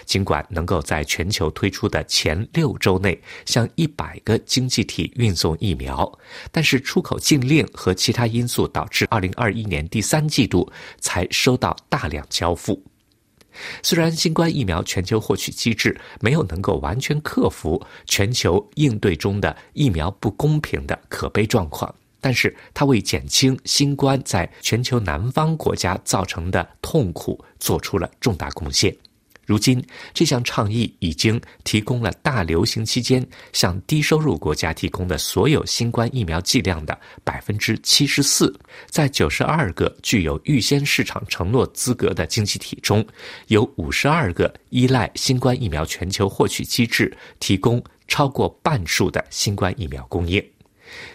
[0.05, 6.11] 尽管能够在全球推出的前六周内向一百个经济体运送疫苗，
[6.51, 10.71] 但是出口禁令和其他因素导致二零二一年第三季度
[11.01, 12.83] 才收到大量交付。
[13.83, 28.95] 虽然新冠疫苗全球获取机制没有能够完全克服全球应对中的疫苗不公平的可悲状况，但是它为减轻新冠在全球南方国家造成的痛苦做出了重大贡献。
[29.47, 29.83] 如今，
[30.13, 38.53] 这项倡议已经提供了大流行期间向低收入国家提供的所有新冠疫苗剂量的百分之七十四。
[38.91, 43.07] 在九十二个具有预先市场承诺资格的经济体中，
[43.47, 50.45] 有五十二个依赖新冠疫苗全球获取机制提供超过半数的新冠疫苗供应。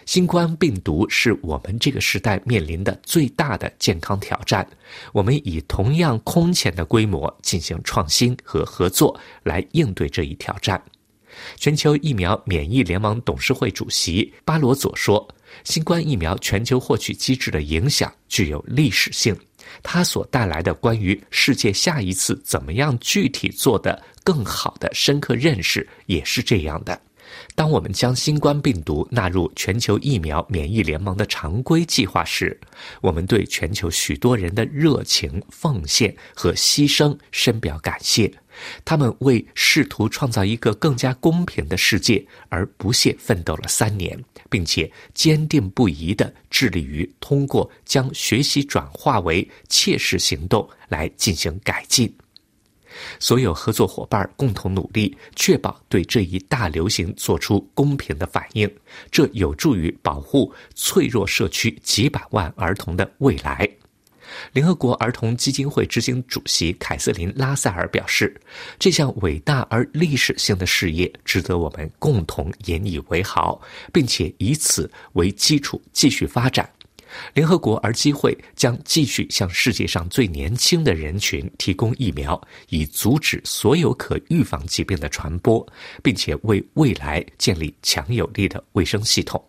[0.06, 4.68] 新冠病毒是我们这个时代面临的最大的健康挑战。
[5.14, 10.82] 我们以同样空前的规模进行创新和合作来应对这一挑战。
[11.56, 15.26] 全球疫苗免疫联盟董事会主席巴罗佐说
[15.64, 19.34] ：“新冠疫苗全球获取机制的影响具有历史性，
[19.82, 27.02] 它所带来的关于世界下一次怎么样具体做得更好的深刻认识也是这样的。
[27.56, 32.60] 当我们将新冠病毒纳入全球疫苗免疫联盟的常规计划时，
[33.02, 38.32] 我们对全球许多人的热情、奉献和牺牲深表感谢。
[38.84, 52.14] 他们为试图创造一个更加公平的世界而不懈奋斗了三年，并且坚定不移地致力于通过将学习转化为切实行动来进行改进。
[53.20, 58.70] 所有合作伙伴共同努力，确保对这一大流行做出公平的反应。
[59.10, 63.70] 这有助于保护脆弱社区几百万儿童的未来。
[64.54, 68.34] 联合国儿童基金会执行主席凯瑟琳·拉塞尔表示
[68.80, 73.60] ：“这项伟大而历史性的事业值得我们共同引以为豪，
[73.92, 76.70] 并且以此为基础继续发展。”
[77.34, 82.40] 联合国儿基会将继续向世界上最年轻的人群提供疫苗，
[82.70, 85.66] 以阻止所有可预防疾病的传播，
[86.04, 89.44] 并且为未来建立强有力的卫生系统。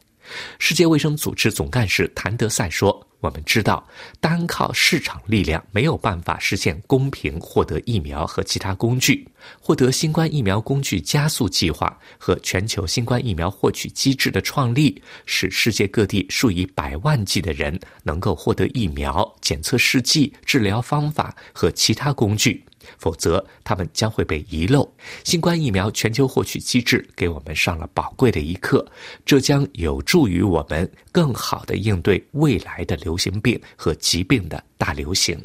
[0.59, 3.07] 世界卫生组织总干事谭德赛说。
[3.23, 3.87] 我们知道，
[4.21, 9.25] 单靠市场力量没有办法实现公平获得疫苗和其他工具。
[9.61, 22.65] 获得新冠疫苗工具加速计划和全球新冠疫苗获取机制的创立，使世界各地数以百万计的人能够获得疫苗、检测试剂、治疗方法和其他工具。
[23.03, 24.89] 否则，他们将会被遗漏。
[25.25, 28.87] 新冠疫苗全球获取机制给我们上了宝贵的一课，
[29.27, 35.37] 这将有助于我们更好地应对未来的流行病和疾病的大流行。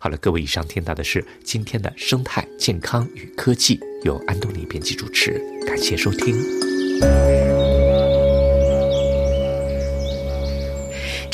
[0.00, 6.34] 好了，各位，以上听到的是今天的生态健康与科技，由安东尼编辑主持，感谢收听。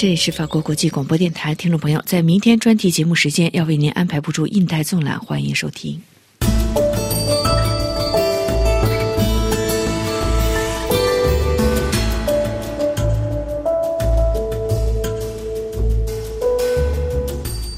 [0.02, 6.02] 这里是法国国际广播电台，听众朋友，在明天专题节目时间要为您安排播出印太纵览，欢迎收听。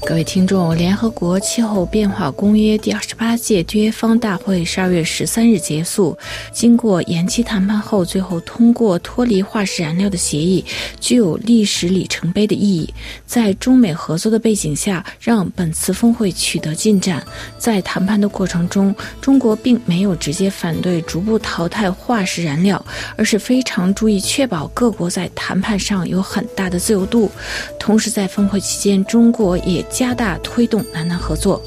[0.07, 6.15] 各位听众，联合国气候变化公约第二十八届缔约方大会十二月十三日结束，
[6.53, 10.63] 经过延期谈判后，最后通过脱离化石燃料的协议，
[10.99, 12.93] 具有历史里程碑的意义。
[13.25, 17.25] 在中美合作的背景下，让本次峰会取得进展。
[17.57, 22.83] 在谈判的过程中，中国并没有直接反对逐步淘汰化石燃料，
[23.17, 27.31] 而是非常注意确保各国在谈判上有很大的自由度。
[27.79, 29.83] 同时，在峰会期间，中国也。
[29.97, 31.61] 加大推动南南合作。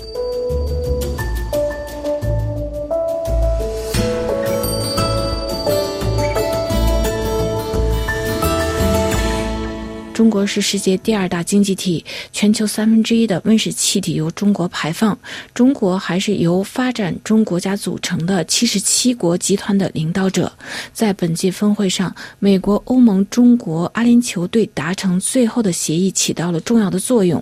[10.18, 15.16] 中国是世界第二大经济体，全球三分之一的温室气体由中国排放。
[15.54, 20.52] 中国还是由发展中国家组成的七十七国集团的领导者。
[20.92, 27.40] 在本届峰会上，美国、欧盟、中国、阿联酋对达成最后的协议起到了重要的作用。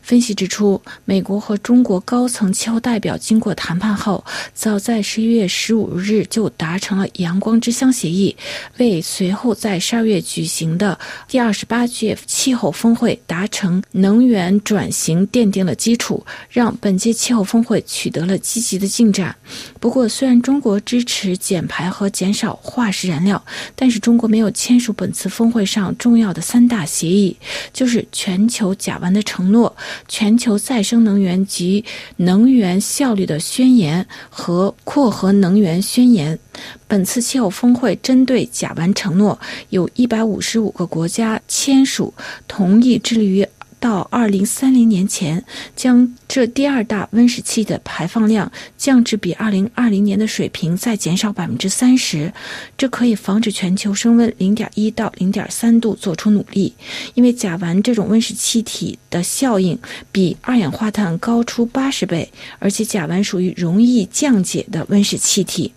[0.00, 8.34] 分析指出，美国和中国高层气候代表经过谈判后，早在十一月十五日就达成了阳光之乡协议，
[8.78, 10.98] 为随后在十二月举行的
[11.28, 12.13] 第二十八届。
[12.26, 19.34] 气候峰会达成能源转型奠定了基础，让本届气候峰会取得了积极的进展。
[19.80, 23.42] 不过，虽然中国支持减排和减少化石燃料，
[23.74, 27.36] 但是中国没有签署本次峰会上重要的三大协议，
[27.72, 29.74] 就是全球甲烷的承诺、
[30.08, 31.84] 全球再生能源及
[32.16, 36.38] 能源效率的宣言和扩核能源宣言。
[36.86, 39.38] 本次气候峰会针对甲烷承诺，
[39.70, 42.12] 有一百五十五个国家签署
[42.46, 43.46] 同意，致力于
[43.80, 45.44] 到二零三零年前
[45.76, 52.32] 将这第二大温室气的排放量降至比二零二零年的水平再减少百分之三十。
[52.78, 56.72] 这可以防止全球升温零点一到零点三度做出努力。
[57.12, 59.78] 因为甲烷这种温室气体的效应
[60.10, 65.74] 比二氧化碳高出八十倍，而且甲烷属于容易降解的温室气体。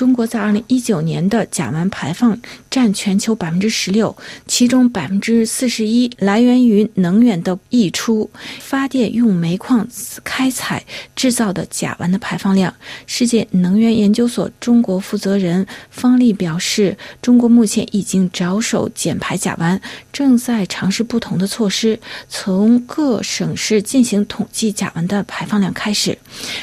[0.00, 2.34] 中国在二零一九年的甲烷排放
[2.70, 4.16] 占全球百分之十六，
[4.46, 9.86] 其中百分之四十一来源于能源的溢出，发电用煤矿
[10.22, 10.84] 开采
[11.16, 12.72] 制造的甲烷的排放量。
[13.06, 19.80] 世界能源研究所中国负责人方丽表示，中国目前已经着手减排甲烷，
[20.12, 21.98] 正在尝试不同的措施，
[22.28, 26.16] 从各省市进行统计甲烷的排放量开始。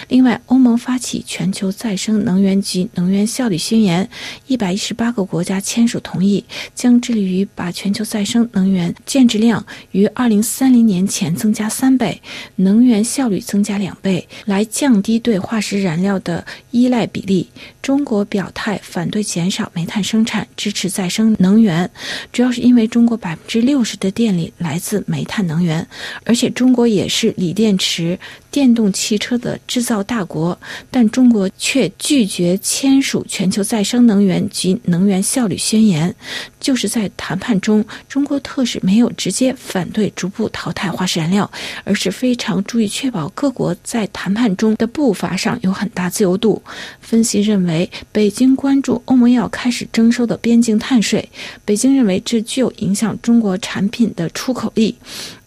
[0.08, 3.28] 另外，欧盟发起全球再生能源及能源。
[3.28, 4.10] 效率宣言，
[4.48, 5.97] 一百一十八个国家签署。
[5.98, 6.44] 署同意，
[6.76, 12.22] 将致力于把全球再生能源建制量于二零三零年前增加三倍，
[12.58, 17.48] 能源效率增加两倍，来降低对化石燃料的依赖比例。
[17.82, 21.90] 中国表态反对减少煤炭生产，支持再生能源，
[22.34, 25.88] 主要是因为中国百分之六十的电力来自煤炭能源，
[26.26, 28.20] 而且中国也是锂电池、
[28.52, 30.60] 电动汽车的制造大国，
[30.92, 35.87] 但中国却拒绝签署全球再生能源及能源效率宣言。
[35.88, 36.14] 言
[36.60, 41.50] 就是在谈判中，中国特使没有直接反对逐步淘汰化石燃料，
[41.84, 46.62] 而是非常注意确保各国在谈判中的步伐上有很大自由度。
[47.00, 47.90] 分析认为。
[48.12, 51.30] 北京关注欧盟要开始征收的边境碳税，
[51.64, 54.98] 北京认为这具有影响中国产品的出口力，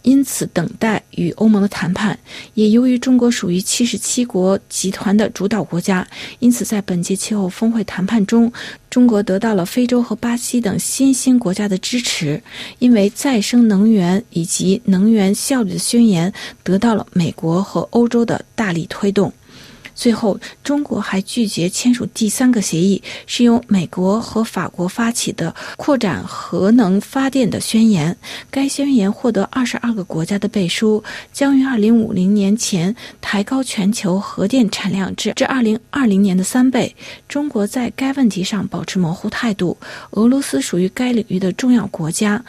[0.03, 2.17] 因此等待与欧盟的谈判。
[2.53, 6.07] 也由于中国属于七十七国集团的主导国家，
[6.39, 8.51] 因此在本届气候峰会谈判中，
[8.89, 12.41] 中国得到了非洲和巴西等新兴国家的支持，
[12.79, 16.31] 因为再生能源以及能源效率的宣言
[16.63, 19.31] 得到了美国和欧洲的大力推动。
[20.01, 28.17] 最后，中国还拒绝签署第三个协议，是由美国和法国发起的扩展核能发电的宣言。
[28.49, 36.95] 该宣言获得二十二个国家的背书，将于二零五零年前抬高全球核电产量至至二零二零年的三倍。
[37.27, 39.77] 中国在该问题上保持模糊态度。
[40.13, 42.43] 俄罗斯属于该领域的重要国家。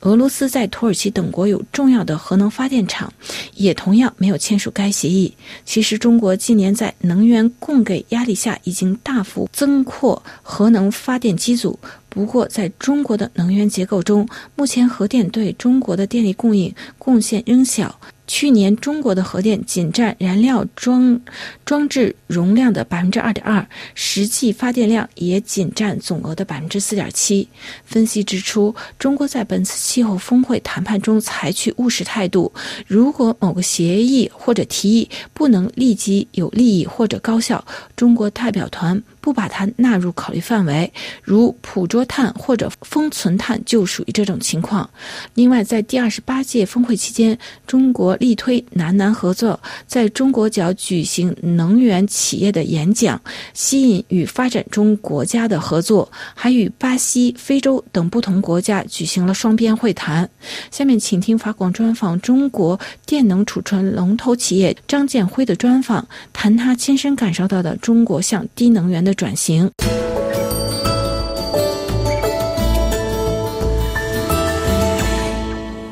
[0.00, 3.12] 俄罗斯在土耳其等国有重要的核能发电厂，
[3.54, 5.32] 也同样没有签署该协议。
[5.64, 11.78] 其实，中国近年在能源供给压力下，已经大幅增扩核能发电机组。
[12.08, 17.98] 不过，在中国的能源结构中，目前核电对中国的电力供应贡献仍小。
[18.28, 21.18] 去年，中国的核电仅占燃料装
[21.64, 27.48] 装置容量的百分之二点二，实际发电量也仅占总额的百分之四点七。
[27.84, 32.52] 分析指出，中国在本次气候峰会谈判中采取务实态度。
[32.86, 37.64] 如果某个协议或者提议不能立即有利益或者高效，
[37.96, 39.02] 中国代表团。
[39.28, 40.90] 不把它纳入考虑范围，
[41.22, 44.88] 如捕捉碳或者封存碳就属于这种情况。
[45.34, 53.20] 另外，在第二十八届峰会期间，中国力推南南合作，在中国角举行能源企业的演讲，
[53.52, 60.26] 吸引与发展中国家的合作，还与巴西、非洲等不同国家举行了双边会谈。
[60.70, 69.17] 下面请听法广专访中国电能储存龙头企业张建辉的专访，谈他亲身感受到的中国向低能源的。
[69.18, 69.68] 转型。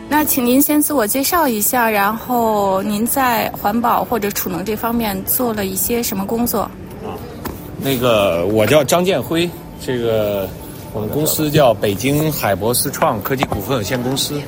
[0.08, 6.62] 那请您先自我介绍一下，然后您在环保或者储能这方面做了一些什么工作？
[7.04, 7.18] 啊，
[7.82, 9.50] 那个我叫张建辉，
[9.84, 10.48] 这个
[10.94, 14.40] 我们公司叫北京海博思创科技股份有限公司。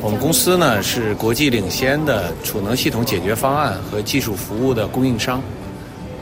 [0.00, 5.40] 我们公司呢是国际领先的储能系统解决方案和技术服务的供应商。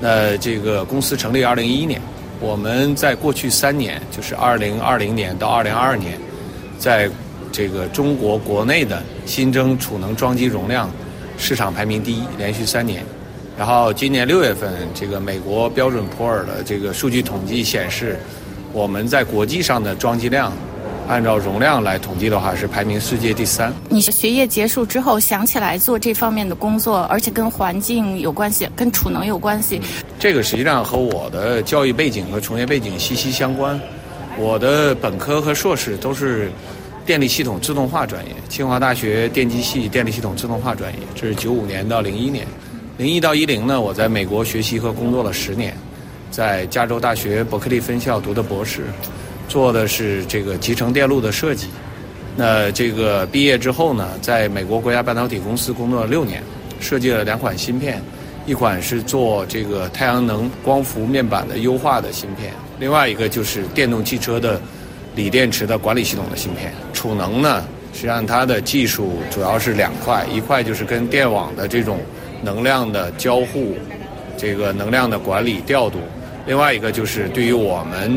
[0.00, 2.00] 那这个公司成立二零一一年，
[2.40, 6.18] 我们在过去三年，就是二零二零年到二零二二年，
[6.78, 7.08] 在
[7.52, 10.90] 这个中国国内的新增储能装机容量
[11.36, 13.04] 市场排名第一，连续三年。
[13.58, 18.18] 然后今年六月份，这个美国标准普尔的这个数据统计显示，
[18.72, 20.50] 我们在国际上的装机量。
[21.10, 23.74] 按照容量来统计的话，是排名世界第三。
[23.88, 29.80] 你是学业结束之后想起来做这方面的工作，而且跟环境有关系，跟储能有关系。
[30.20, 33.78] 这个实际上和我的教育背景和从业背景息息相关。
[34.38, 36.48] 我的本科和硕士都是
[37.04, 41.00] 电力系统自动化专业，清华大学电机系电力系统自动化专业。
[41.16, 42.46] 这是九五年到零一年，
[42.98, 45.76] 零一到一零呢，我在美国学习和工作了十年，
[46.30, 48.84] 在加州大学伯克利分校读的博士。
[49.50, 51.66] 做的是这个集成电路的设计，
[52.36, 56.40] 那这个毕业之后呢，在美国国家半导体公司工作了六年，
[56.78, 58.00] 设计了两款芯片，
[58.46, 64.60] 一款是做这个太阳能光伏面板的优化的芯片，另外一个就是电动汽车的
[65.16, 66.72] 锂电池的管理系统的芯片。
[66.92, 71.98] 储能呢，实际上它的技术主要是两块，一块就是跟电网的这种
[72.40, 73.76] 能量的交互，
[74.36, 75.98] 这个能量的管理调度，
[76.46, 78.16] 另外一个就是对于我们。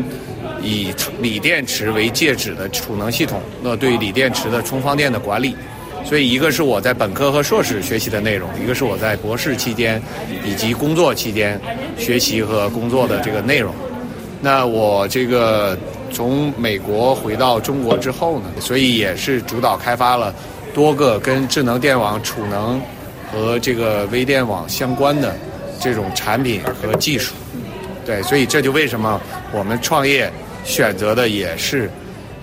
[0.64, 5.54] 以锂电池为介质的储能系统，那对锂电池的充放电的管理，
[6.06, 10.02] 所以一个是我在本科和硕士学习的内容，一个是我在博士期间
[10.42, 11.60] 以及工作期间
[11.98, 13.74] 学习和工作的这个内容。
[14.40, 15.78] 那我这个
[16.10, 20.34] 从美国回到中国之后呢，所以也是主导开发了
[20.72, 22.80] 多个跟智能电网储能
[23.30, 25.36] 和这个微电网相关的
[25.78, 27.34] 这种产品和技术。
[28.06, 29.20] 对，所以这就为什么
[29.52, 30.32] 我们创业。
[30.64, 31.90] 选择的也是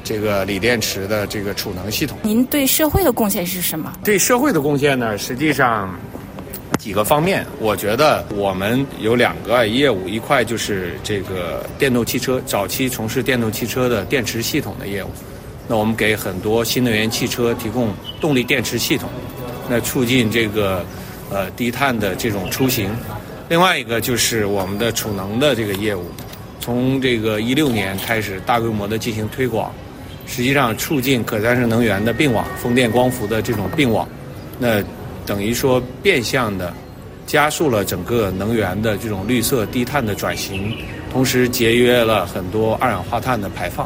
[0.04, 2.18] 这个锂电池的这个储能系统。
[2.24, 3.92] 您对社会的贡献是什么？
[4.04, 5.94] 对社会的贡献呢，实际上
[6.80, 15.10] 几个方面，我觉得我们有两个业务，一块就是这个电动汽车，早期从事电动汽车的电池系统的业务。
[15.68, 19.10] 那我们给很多新能源汽车提供动力电池系统，
[19.70, 20.84] 那促进这个
[21.30, 22.90] 呃低碳的这种出行。
[23.48, 26.06] 另外一个就是我们的储能的这个业务，
[26.62, 29.70] 从这个一六年开始大规模的进行推广，
[30.26, 34.08] 实际上促进可再生能源的并网，风电光伏的这种并网，
[34.58, 34.82] 那。
[35.24, 36.74] 等于说变相的
[37.28, 40.76] 加速了整个能源的这种绿色低碳的转型，
[41.14, 43.86] 同时节约了很多二氧化碳的排放，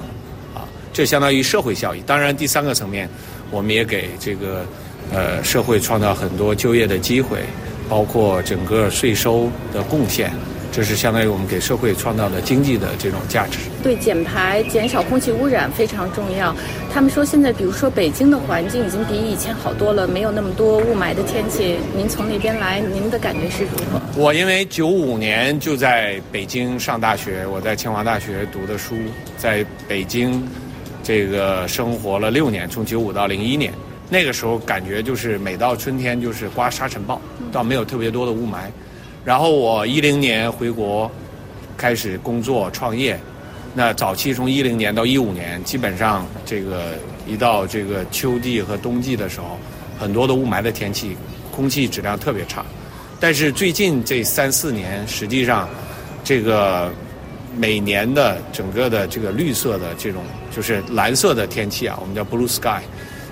[0.55, 0.63] 啊，
[0.93, 2.01] 这相当于社会效益。
[2.05, 3.07] 当然，第三个层面，
[3.51, 4.65] 我们也给这个
[5.11, 7.41] 呃社会创造很多就业的机会，
[7.89, 10.31] 包括整个税收的贡献。
[10.75, 13.59] 这是相当于我们给社会创造了经济的这种价值。
[13.81, 16.53] 对减排、减少空气污染非常重要。
[16.93, 21.77] 他们说现在，比如说北京的环境已经比以前好多了，没有那么多雾霾的天气。
[21.95, 24.01] 您从那边来，您的感觉是如何？
[24.21, 28.97] 我因为九五年就在北京上大学，我在清华大学读的书，
[29.37, 30.45] 在北京
[31.03, 33.71] 这个生活了六年，从九五到零一年。
[34.09, 38.67] 那个时候感觉就是每到春天就是刮沙尘暴，倒没有特别多的雾霾。
[39.25, 41.09] 然后我一零年回国，
[41.75, 43.19] 开始工作创业。
[43.73, 46.91] 那早期从一零年到一五年，基本上这个
[47.27, 49.57] 一到这个秋季和冬季的时候，
[49.99, 51.17] 很多的雾霾的天气，
[51.51, 52.63] 空气质量特别差。
[53.19, 55.67] 但是最近这三四年，实际上
[56.23, 56.93] 这个
[57.57, 60.21] 每年的整个的这个绿色的这种
[60.55, 62.83] 就是蓝色的天气啊，我们叫 blue sky，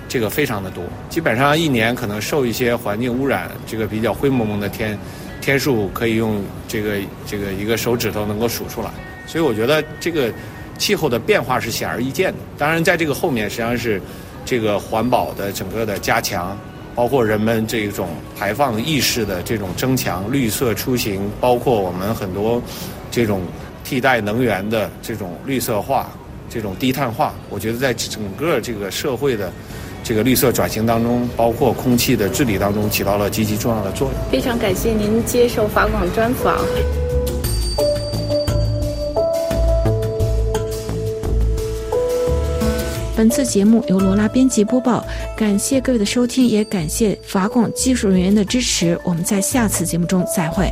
[0.08, 0.82] 这个非常的多。
[1.08, 4.98] 基本上一年可能受一些环境污染，这个比较灰蒙蒙的天。
[5.44, 8.90] 天数可以用这个这个一个手指头能够数出来，
[9.26, 10.32] 所以我觉得这个
[10.78, 12.38] 气候的变化是显而易见的。
[12.56, 14.00] 当然，在这个后面实际上是
[14.46, 16.58] 这个环保的整个的加强，
[16.94, 22.62] 包括人们这种排放意识的这种增强，绿色出行，包括我们很多
[23.10, 23.42] 这种
[23.84, 26.10] 替代能源的这种绿色化、
[26.48, 29.52] 这种低碳化，我觉得在整个这个社会的。
[30.04, 34.30] 这个绿色转型当中，包括空气的治理当中，起到了极其重要的作用。
[34.30, 36.58] 非常感谢您接受法广专访。
[43.16, 45.02] 本次节目由罗拉编辑播报，
[45.34, 48.98] 感谢各位的收听，也感谢法广技术人员的支持。
[49.04, 50.68] 我们在下次节目中再会。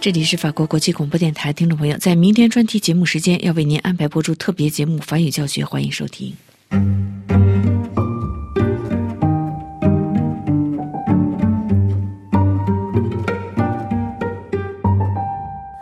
[0.00, 6.34] 这里是法国国际广播电台，听众朋友，在明天专题节目时间要为您安排播出特别节目《法语教学》，欢迎收听。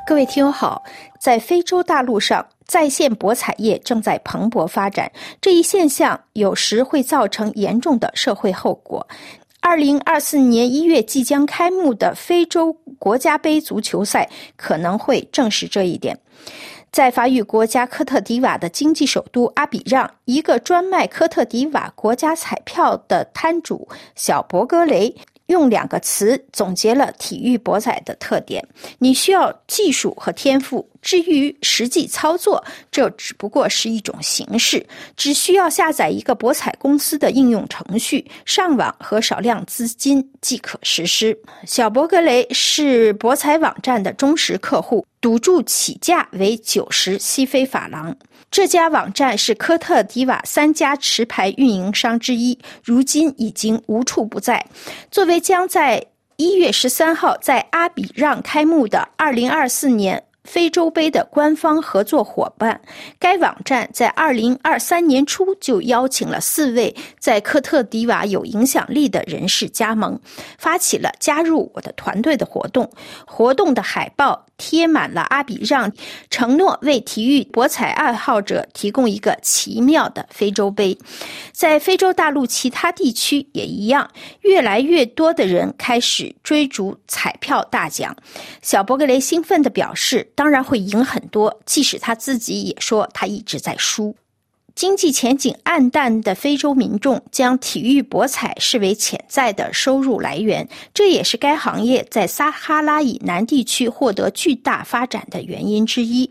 [0.04, 0.82] 各位听友好，
[1.20, 9.06] 在非洲大陆上，在线博彩业正在蓬勃发展，这一现象有时会造成严重的社会后果。
[9.60, 16.18] 二零二四年一月即将开幕的非洲国家杯足球赛可能会证实这一点。
[16.90, 25.14] 在法语国家科特迪瓦的经济首都阿比让，一个专卖科特迪瓦国家彩票的摊主小博格雷。
[25.48, 28.62] 用两个词总结了体育博彩的特点：
[28.98, 34.86] 你需要技术和天赋，至于实际操作，这只不过是一种形式，
[35.16, 41.38] 只需要下载一个博彩公司的应用程序，上网和少量资金即可实施。
[41.64, 48.16] 小博格雷是博彩网站的忠实客户，赌注起价为九十西非法郎。
[48.50, 54.66] 这家网站是科特迪瓦三家持牌运营商之一，如今已经无处不在。
[55.10, 56.02] 作为将在
[56.36, 60.24] 一月十三号在阿比让开幕的二零二四年。
[60.48, 62.80] 非洲杯的官方合作伙伴，
[63.18, 70.18] 该网站在二零二三年初就邀请了四位在科特迪瓦有影响力的人士加盟，
[70.58, 72.90] 发起了加入我的团队的活动。
[73.26, 75.90] 活动的海报贴满了阿比让，
[76.28, 80.98] 承诺为体育博彩爱好者提供一个奇妙的非洲杯。
[81.52, 84.10] 在非洲大陆其他地区也一样，
[84.42, 88.14] 越来越多的人开始追逐彩票大奖。
[88.60, 90.18] 小博格雷兴奋地表示。
[90.34, 94.16] 当然会赢很多，即使他自己也说他一直在输。
[94.78, 106.30] 经济前景暗淡的非洲民众将体育博彩视为潜在的收入来源，这也是该行业在撒哈拉以南地区获得巨大发展的原因之一。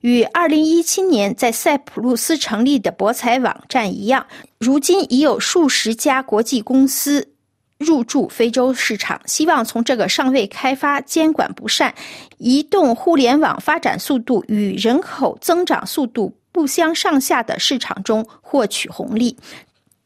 [0.00, 4.26] 与2017年在塞浦路斯成立的博彩网站一样，
[4.58, 7.28] 如今已有数十家国际公司。
[7.78, 11.94] 入驻非洲市场，希望从这个尚未开发、监管不善、
[12.38, 19.36] 移动互联网发展速度与人口增长速度不相上下的市场中获取红利。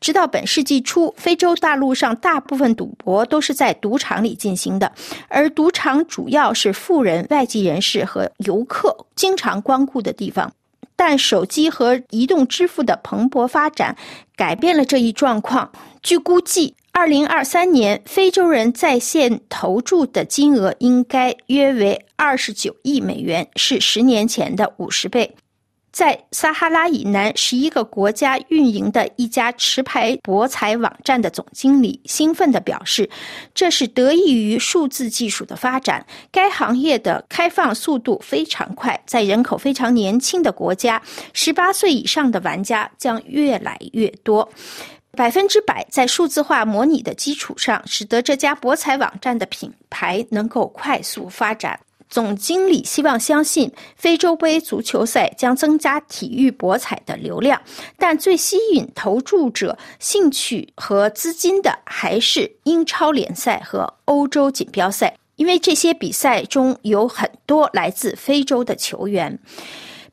[0.00, 4.92] 直到本世纪初，非洲大陆上大部分赌博都是在赌场里进行的，
[5.28, 10.52] 而赌场主要是富人、外籍人士和游客经常光顾的地方。
[10.94, 13.96] 但手机和移动支付的蓬勃发展
[14.36, 15.72] 改变了这一状况。
[16.02, 25.34] 据估计，二零二三年非洲人在线投注的金额应该约为二十九亿美元，是十年前的五十倍。
[25.92, 33.08] 在撒哈拉以南十一个国家运营的一家持牌博彩网站的总经理兴奋地表示
[33.54, 36.04] ：“这是得益于数字技术的发展。
[36.30, 41.00] 该行业的开放速度非常快，在人口非常年轻的国家，
[41.34, 44.48] 十八岁以上的玩家将越来越多。
[45.14, 51.78] 百分之百在数字化模拟的基础上，使得这家博彩网站的品牌能够快速发展。”
[52.12, 57.58] 总经理希望相信非洲杯足球赛将增加体育博彩的流量，
[57.96, 69.38] 但最吸引投注者兴趣和资金的还是英超联赛和欧洲锦标赛，因为这些比赛中有很多来自非洲的球员。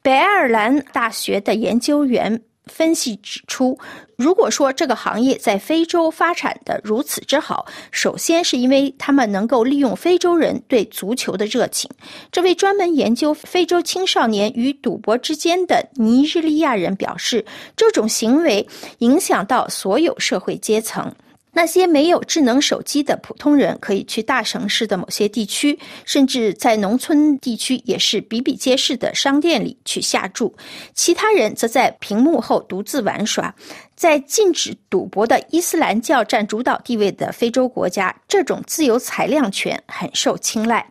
[0.02, 2.42] 北爱尔兰大学的研究员。
[2.70, 3.78] 分析指出，
[4.16, 11.90] 如果说这个行业在非洲发展的如此之好，首先是因为他们能够利用非洲人对足球的热情。
[12.32, 17.44] 这位专门研究非洲青少年与赌博之间的尼日利亚人表示，
[17.76, 18.68] 这种行为
[19.00, 21.14] 影响到所有社会阶层。
[21.60, 30.56] 那些没有智能手机的普通人可以去大城市的某些地区，甚至在农村地区也是比比皆是的商店里去下注，
[30.94, 33.54] 其他人则在屏幕后独自玩耍。
[33.94, 40.90] 在禁止赌博的伊斯兰教占主导地位的非洲国家，这种自由裁量权很受青睐。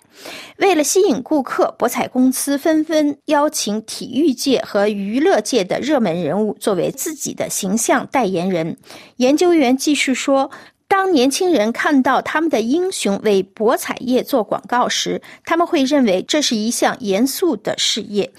[0.58, 8.76] 为了吸引顾客，博彩公司纷纷邀请体育界和娱乐界的热门人物作为自己的形象代言人。
[9.16, 10.50] 研究员继续说
[10.88, 18.32] ：“当年轻人看到他们的英雄为博彩业做广告时，他们会认为这是一项严肃的事业。”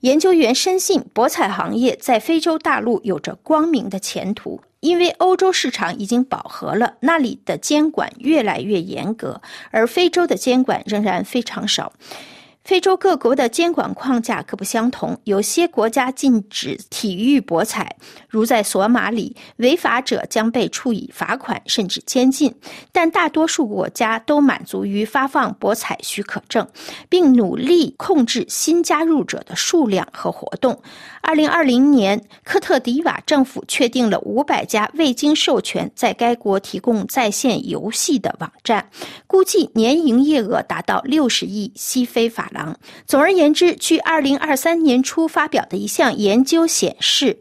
[0.00, 11.92] 研究员深信，博彩行业在非洲大陆有着光明的前途，因为欧洲市场已经饱和了，那里的监管越来越严格，而非洲的监管仍然非常少。
[12.62, 17.96] 非洲各国的监管框架各不相同，有些国家禁止体育博彩，
[18.28, 22.52] 如在索马里，违法者将被处以罚款甚至监禁；
[22.92, 26.68] 但大多数国家都满足于发放博彩许可证，
[27.08, 30.80] 并努力控制新加入者的数量和活动。
[31.20, 38.90] 二零二零年，科特迪瓦政府确定了五百家未经授权在该国提供在线游戏的网站，
[39.26, 42.76] 估计年营业额达到六十亿西非法郎。
[43.06, 47.38] 总而言之，据二零二三年初发表的一项研究显示。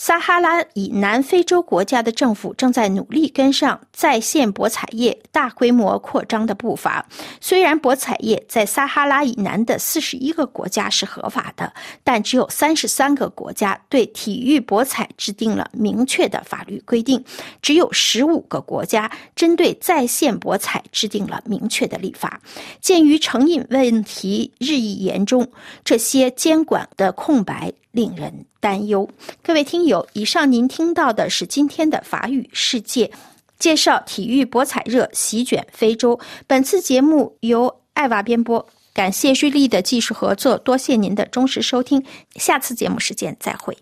[0.00, 7.04] 撒哈拉以南非洲国家的政府正在努力跟上在线博彩业大规模扩张的步伐。
[7.40, 11.74] 虽然博彩业在撒哈拉以南的四十一个国家是合法的，
[12.04, 17.24] 但只有三十三个国家对体育博彩制定了明确的法律规定，
[17.60, 22.40] 只有十五个国家针对在线博彩制定了明确的立法。
[22.80, 25.50] 鉴于成瘾问题日益严重，
[25.82, 27.72] 这些监管的空白。
[27.92, 29.08] 令人担忧。
[29.42, 33.10] 各位听友，以上您听到的是今天的法语世界
[33.58, 36.18] 介绍，体育博彩热席卷非洲。
[36.46, 42.04] 本次节目由艾娃编播，感谢瑞丽的技术合作，多谢您的忠实收听。
[42.36, 43.76] 下次节目时间再会。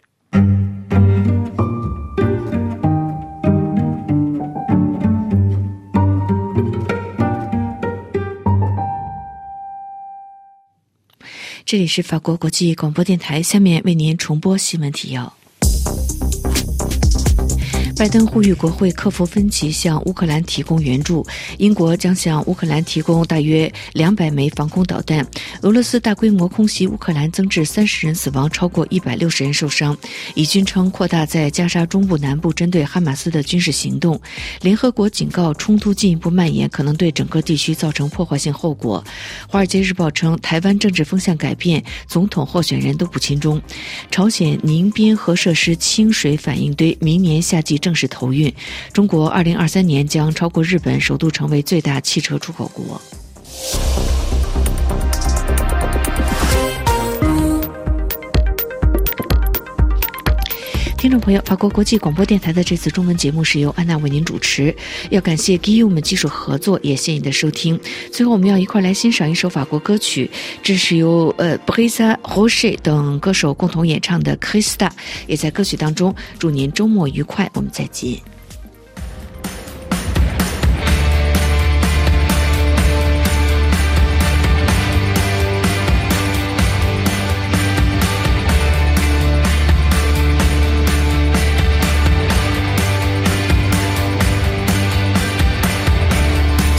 [11.66, 15.36] 这里是法国国际广播电台，下面为您重播新闻提要。
[17.98, 21.26] 拜登呼吁国会克服分歧，向乌克兰提供援助。
[21.56, 25.26] 英国将向乌克兰提供大约两百枚防空导弹。
[25.62, 29.96] 俄罗斯大规模空袭乌克兰，增至三十人死亡，超过一百六十人受伤。
[30.34, 34.20] 以军称扩大在加沙中部南部针对哈马斯的军事行动。
[34.60, 39.02] 联合国警告，冲突进一步蔓延可能对整个地区造成破坏性后果。
[39.48, 43.58] 华尔街日报称，台湾政治风向改变，总统候选人都不亲中。
[44.10, 47.80] 朝鲜宁边核设施清水反应堆明年夏季。
[47.86, 48.52] 正式投运，
[48.92, 53.00] 中国二零二三年将超过日本，首度成为最大汽车出口国。
[61.06, 64.74] 听众朋友，法国国际广播电台的这次中文节目是由安娜为您主持。
[65.08, 67.78] 要感谢 g i l 们技术合作，也谢谢你的收听。
[68.10, 70.28] 最后，我们要一块来欣赏一首法国歌曲，
[70.64, 74.88] 这是由呃 Brisa Roche 等歌手共同演唱的《Krista》，
[75.28, 77.48] 也在歌曲当中祝您周末愉快。
[77.54, 78.35] 我们再见。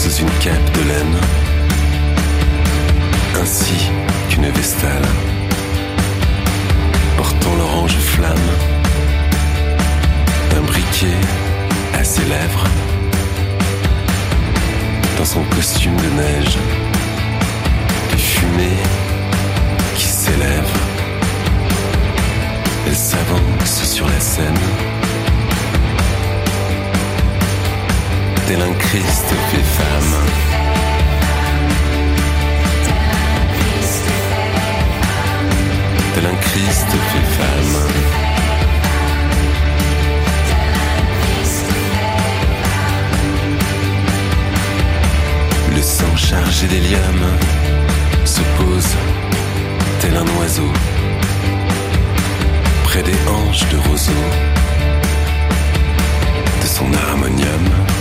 [0.10, 1.18] une cape de laine,
[3.42, 3.92] ainsi
[4.30, 5.02] qu'une vestale,
[7.18, 8.50] portant l'orange flamme,
[10.56, 11.20] un briquet
[11.94, 12.64] à ses lèvres,
[15.18, 16.58] dans son costume de neige,
[18.12, 18.84] des fumées
[19.98, 20.80] qui s'élèvent.
[22.88, 24.97] Elle s'avance sur la scène.
[28.48, 30.16] tel un Christ fait femme.
[36.16, 37.78] tel un Christ fait femme.
[45.76, 47.20] Le sang chargé d'hélium
[48.24, 48.96] se pose
[50.00, 50.72] tel un oiseau
[52.86, 54.24] près des hanches de roseau
[56.62, 57.97] de son harmonium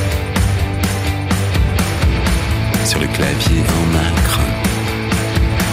[3.00, 4.40] le clavier en acre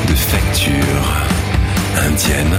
[0.07, 1.07] de facture
[2.05, 2.57] indienne,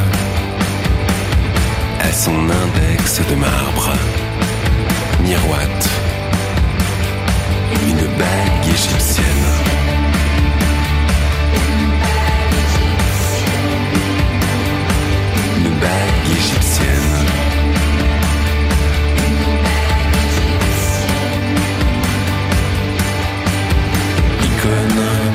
[2.00, 3.92] à son index de marbre
[5.22, 5.88] miroite
[7.88, 9.46] une bague égyptienne.
[15.58, 17.33] Une bague égyptienne.
[24.82, 25.33] night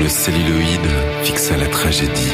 [0.00, 0.90] le celluloïde
[1.24, 2.32] fixa la tragédie.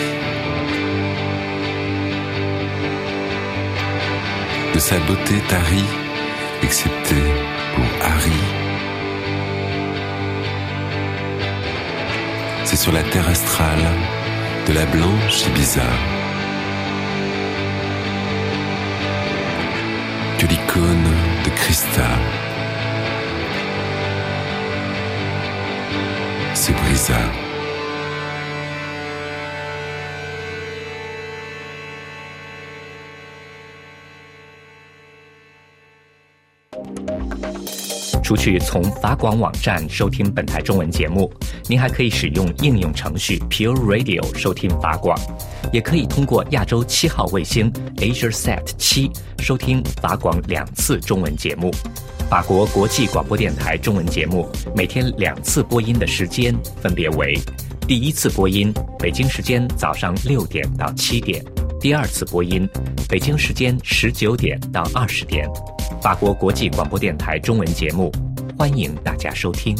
[4.72, 5.90] De sa beauté tarie,
[6.62, 7.16] excepté
[7.74, 8.42] pour Harry.
[12.64, 13.88] C'est sur la terre astrale
[14.68, 15.88] de la blanche Ibiza
[20.38, 21.10] que l'icône
[21.44, 22.08] de Christa
[26.54, 27.45] se brisa.
[38.26, 41.32] 除去从法广网站收听本台中文节目，
[41.68, 45.16] 您还可以使用应用程序 Pure Radio 收听法广，
[45.72, 49.08] 也可以通过亚洲七号卫星 Asia Sat 七
[49.38, 51.70] 收听法广两次中文节目。
[52.28, 56.52] 法国国际广播电台中文节目每天两次播音的时间
[56.82, 57.38] 分别为：
[57.86, 61.44] 第一次播音北京时间早上六点到七点，
[61.80, 62.68] 第二次播音
[63.08, 65.48] 北京时间十九点到二十点。
[66.02, 68.12] 法国国际广播电台中文节目，
[68.56, 69.76] 欢迎大家收听。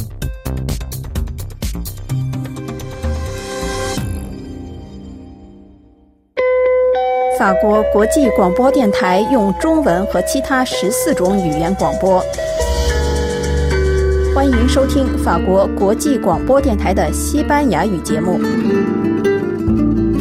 [7.39, 12.21] 法国国际广播电台用中文和其他十四种语言广播。
[14.35, 18.39] 欢迎收听法国国际广播电台的西班牙语节目。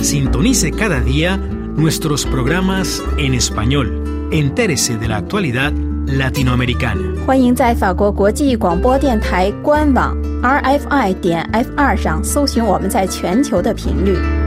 [0.03, 1.37] Sintonice cada día
[1.77, 4.05] nuestros programas en español.
[4.31, 5.73] Entérese de la actualidad
[6.07, 7.25] Latin American，。
[7.27, 14.46] 欢迎在法国国际广播电台官网 rfi 点 f 二上搜寻我们在全球的频率。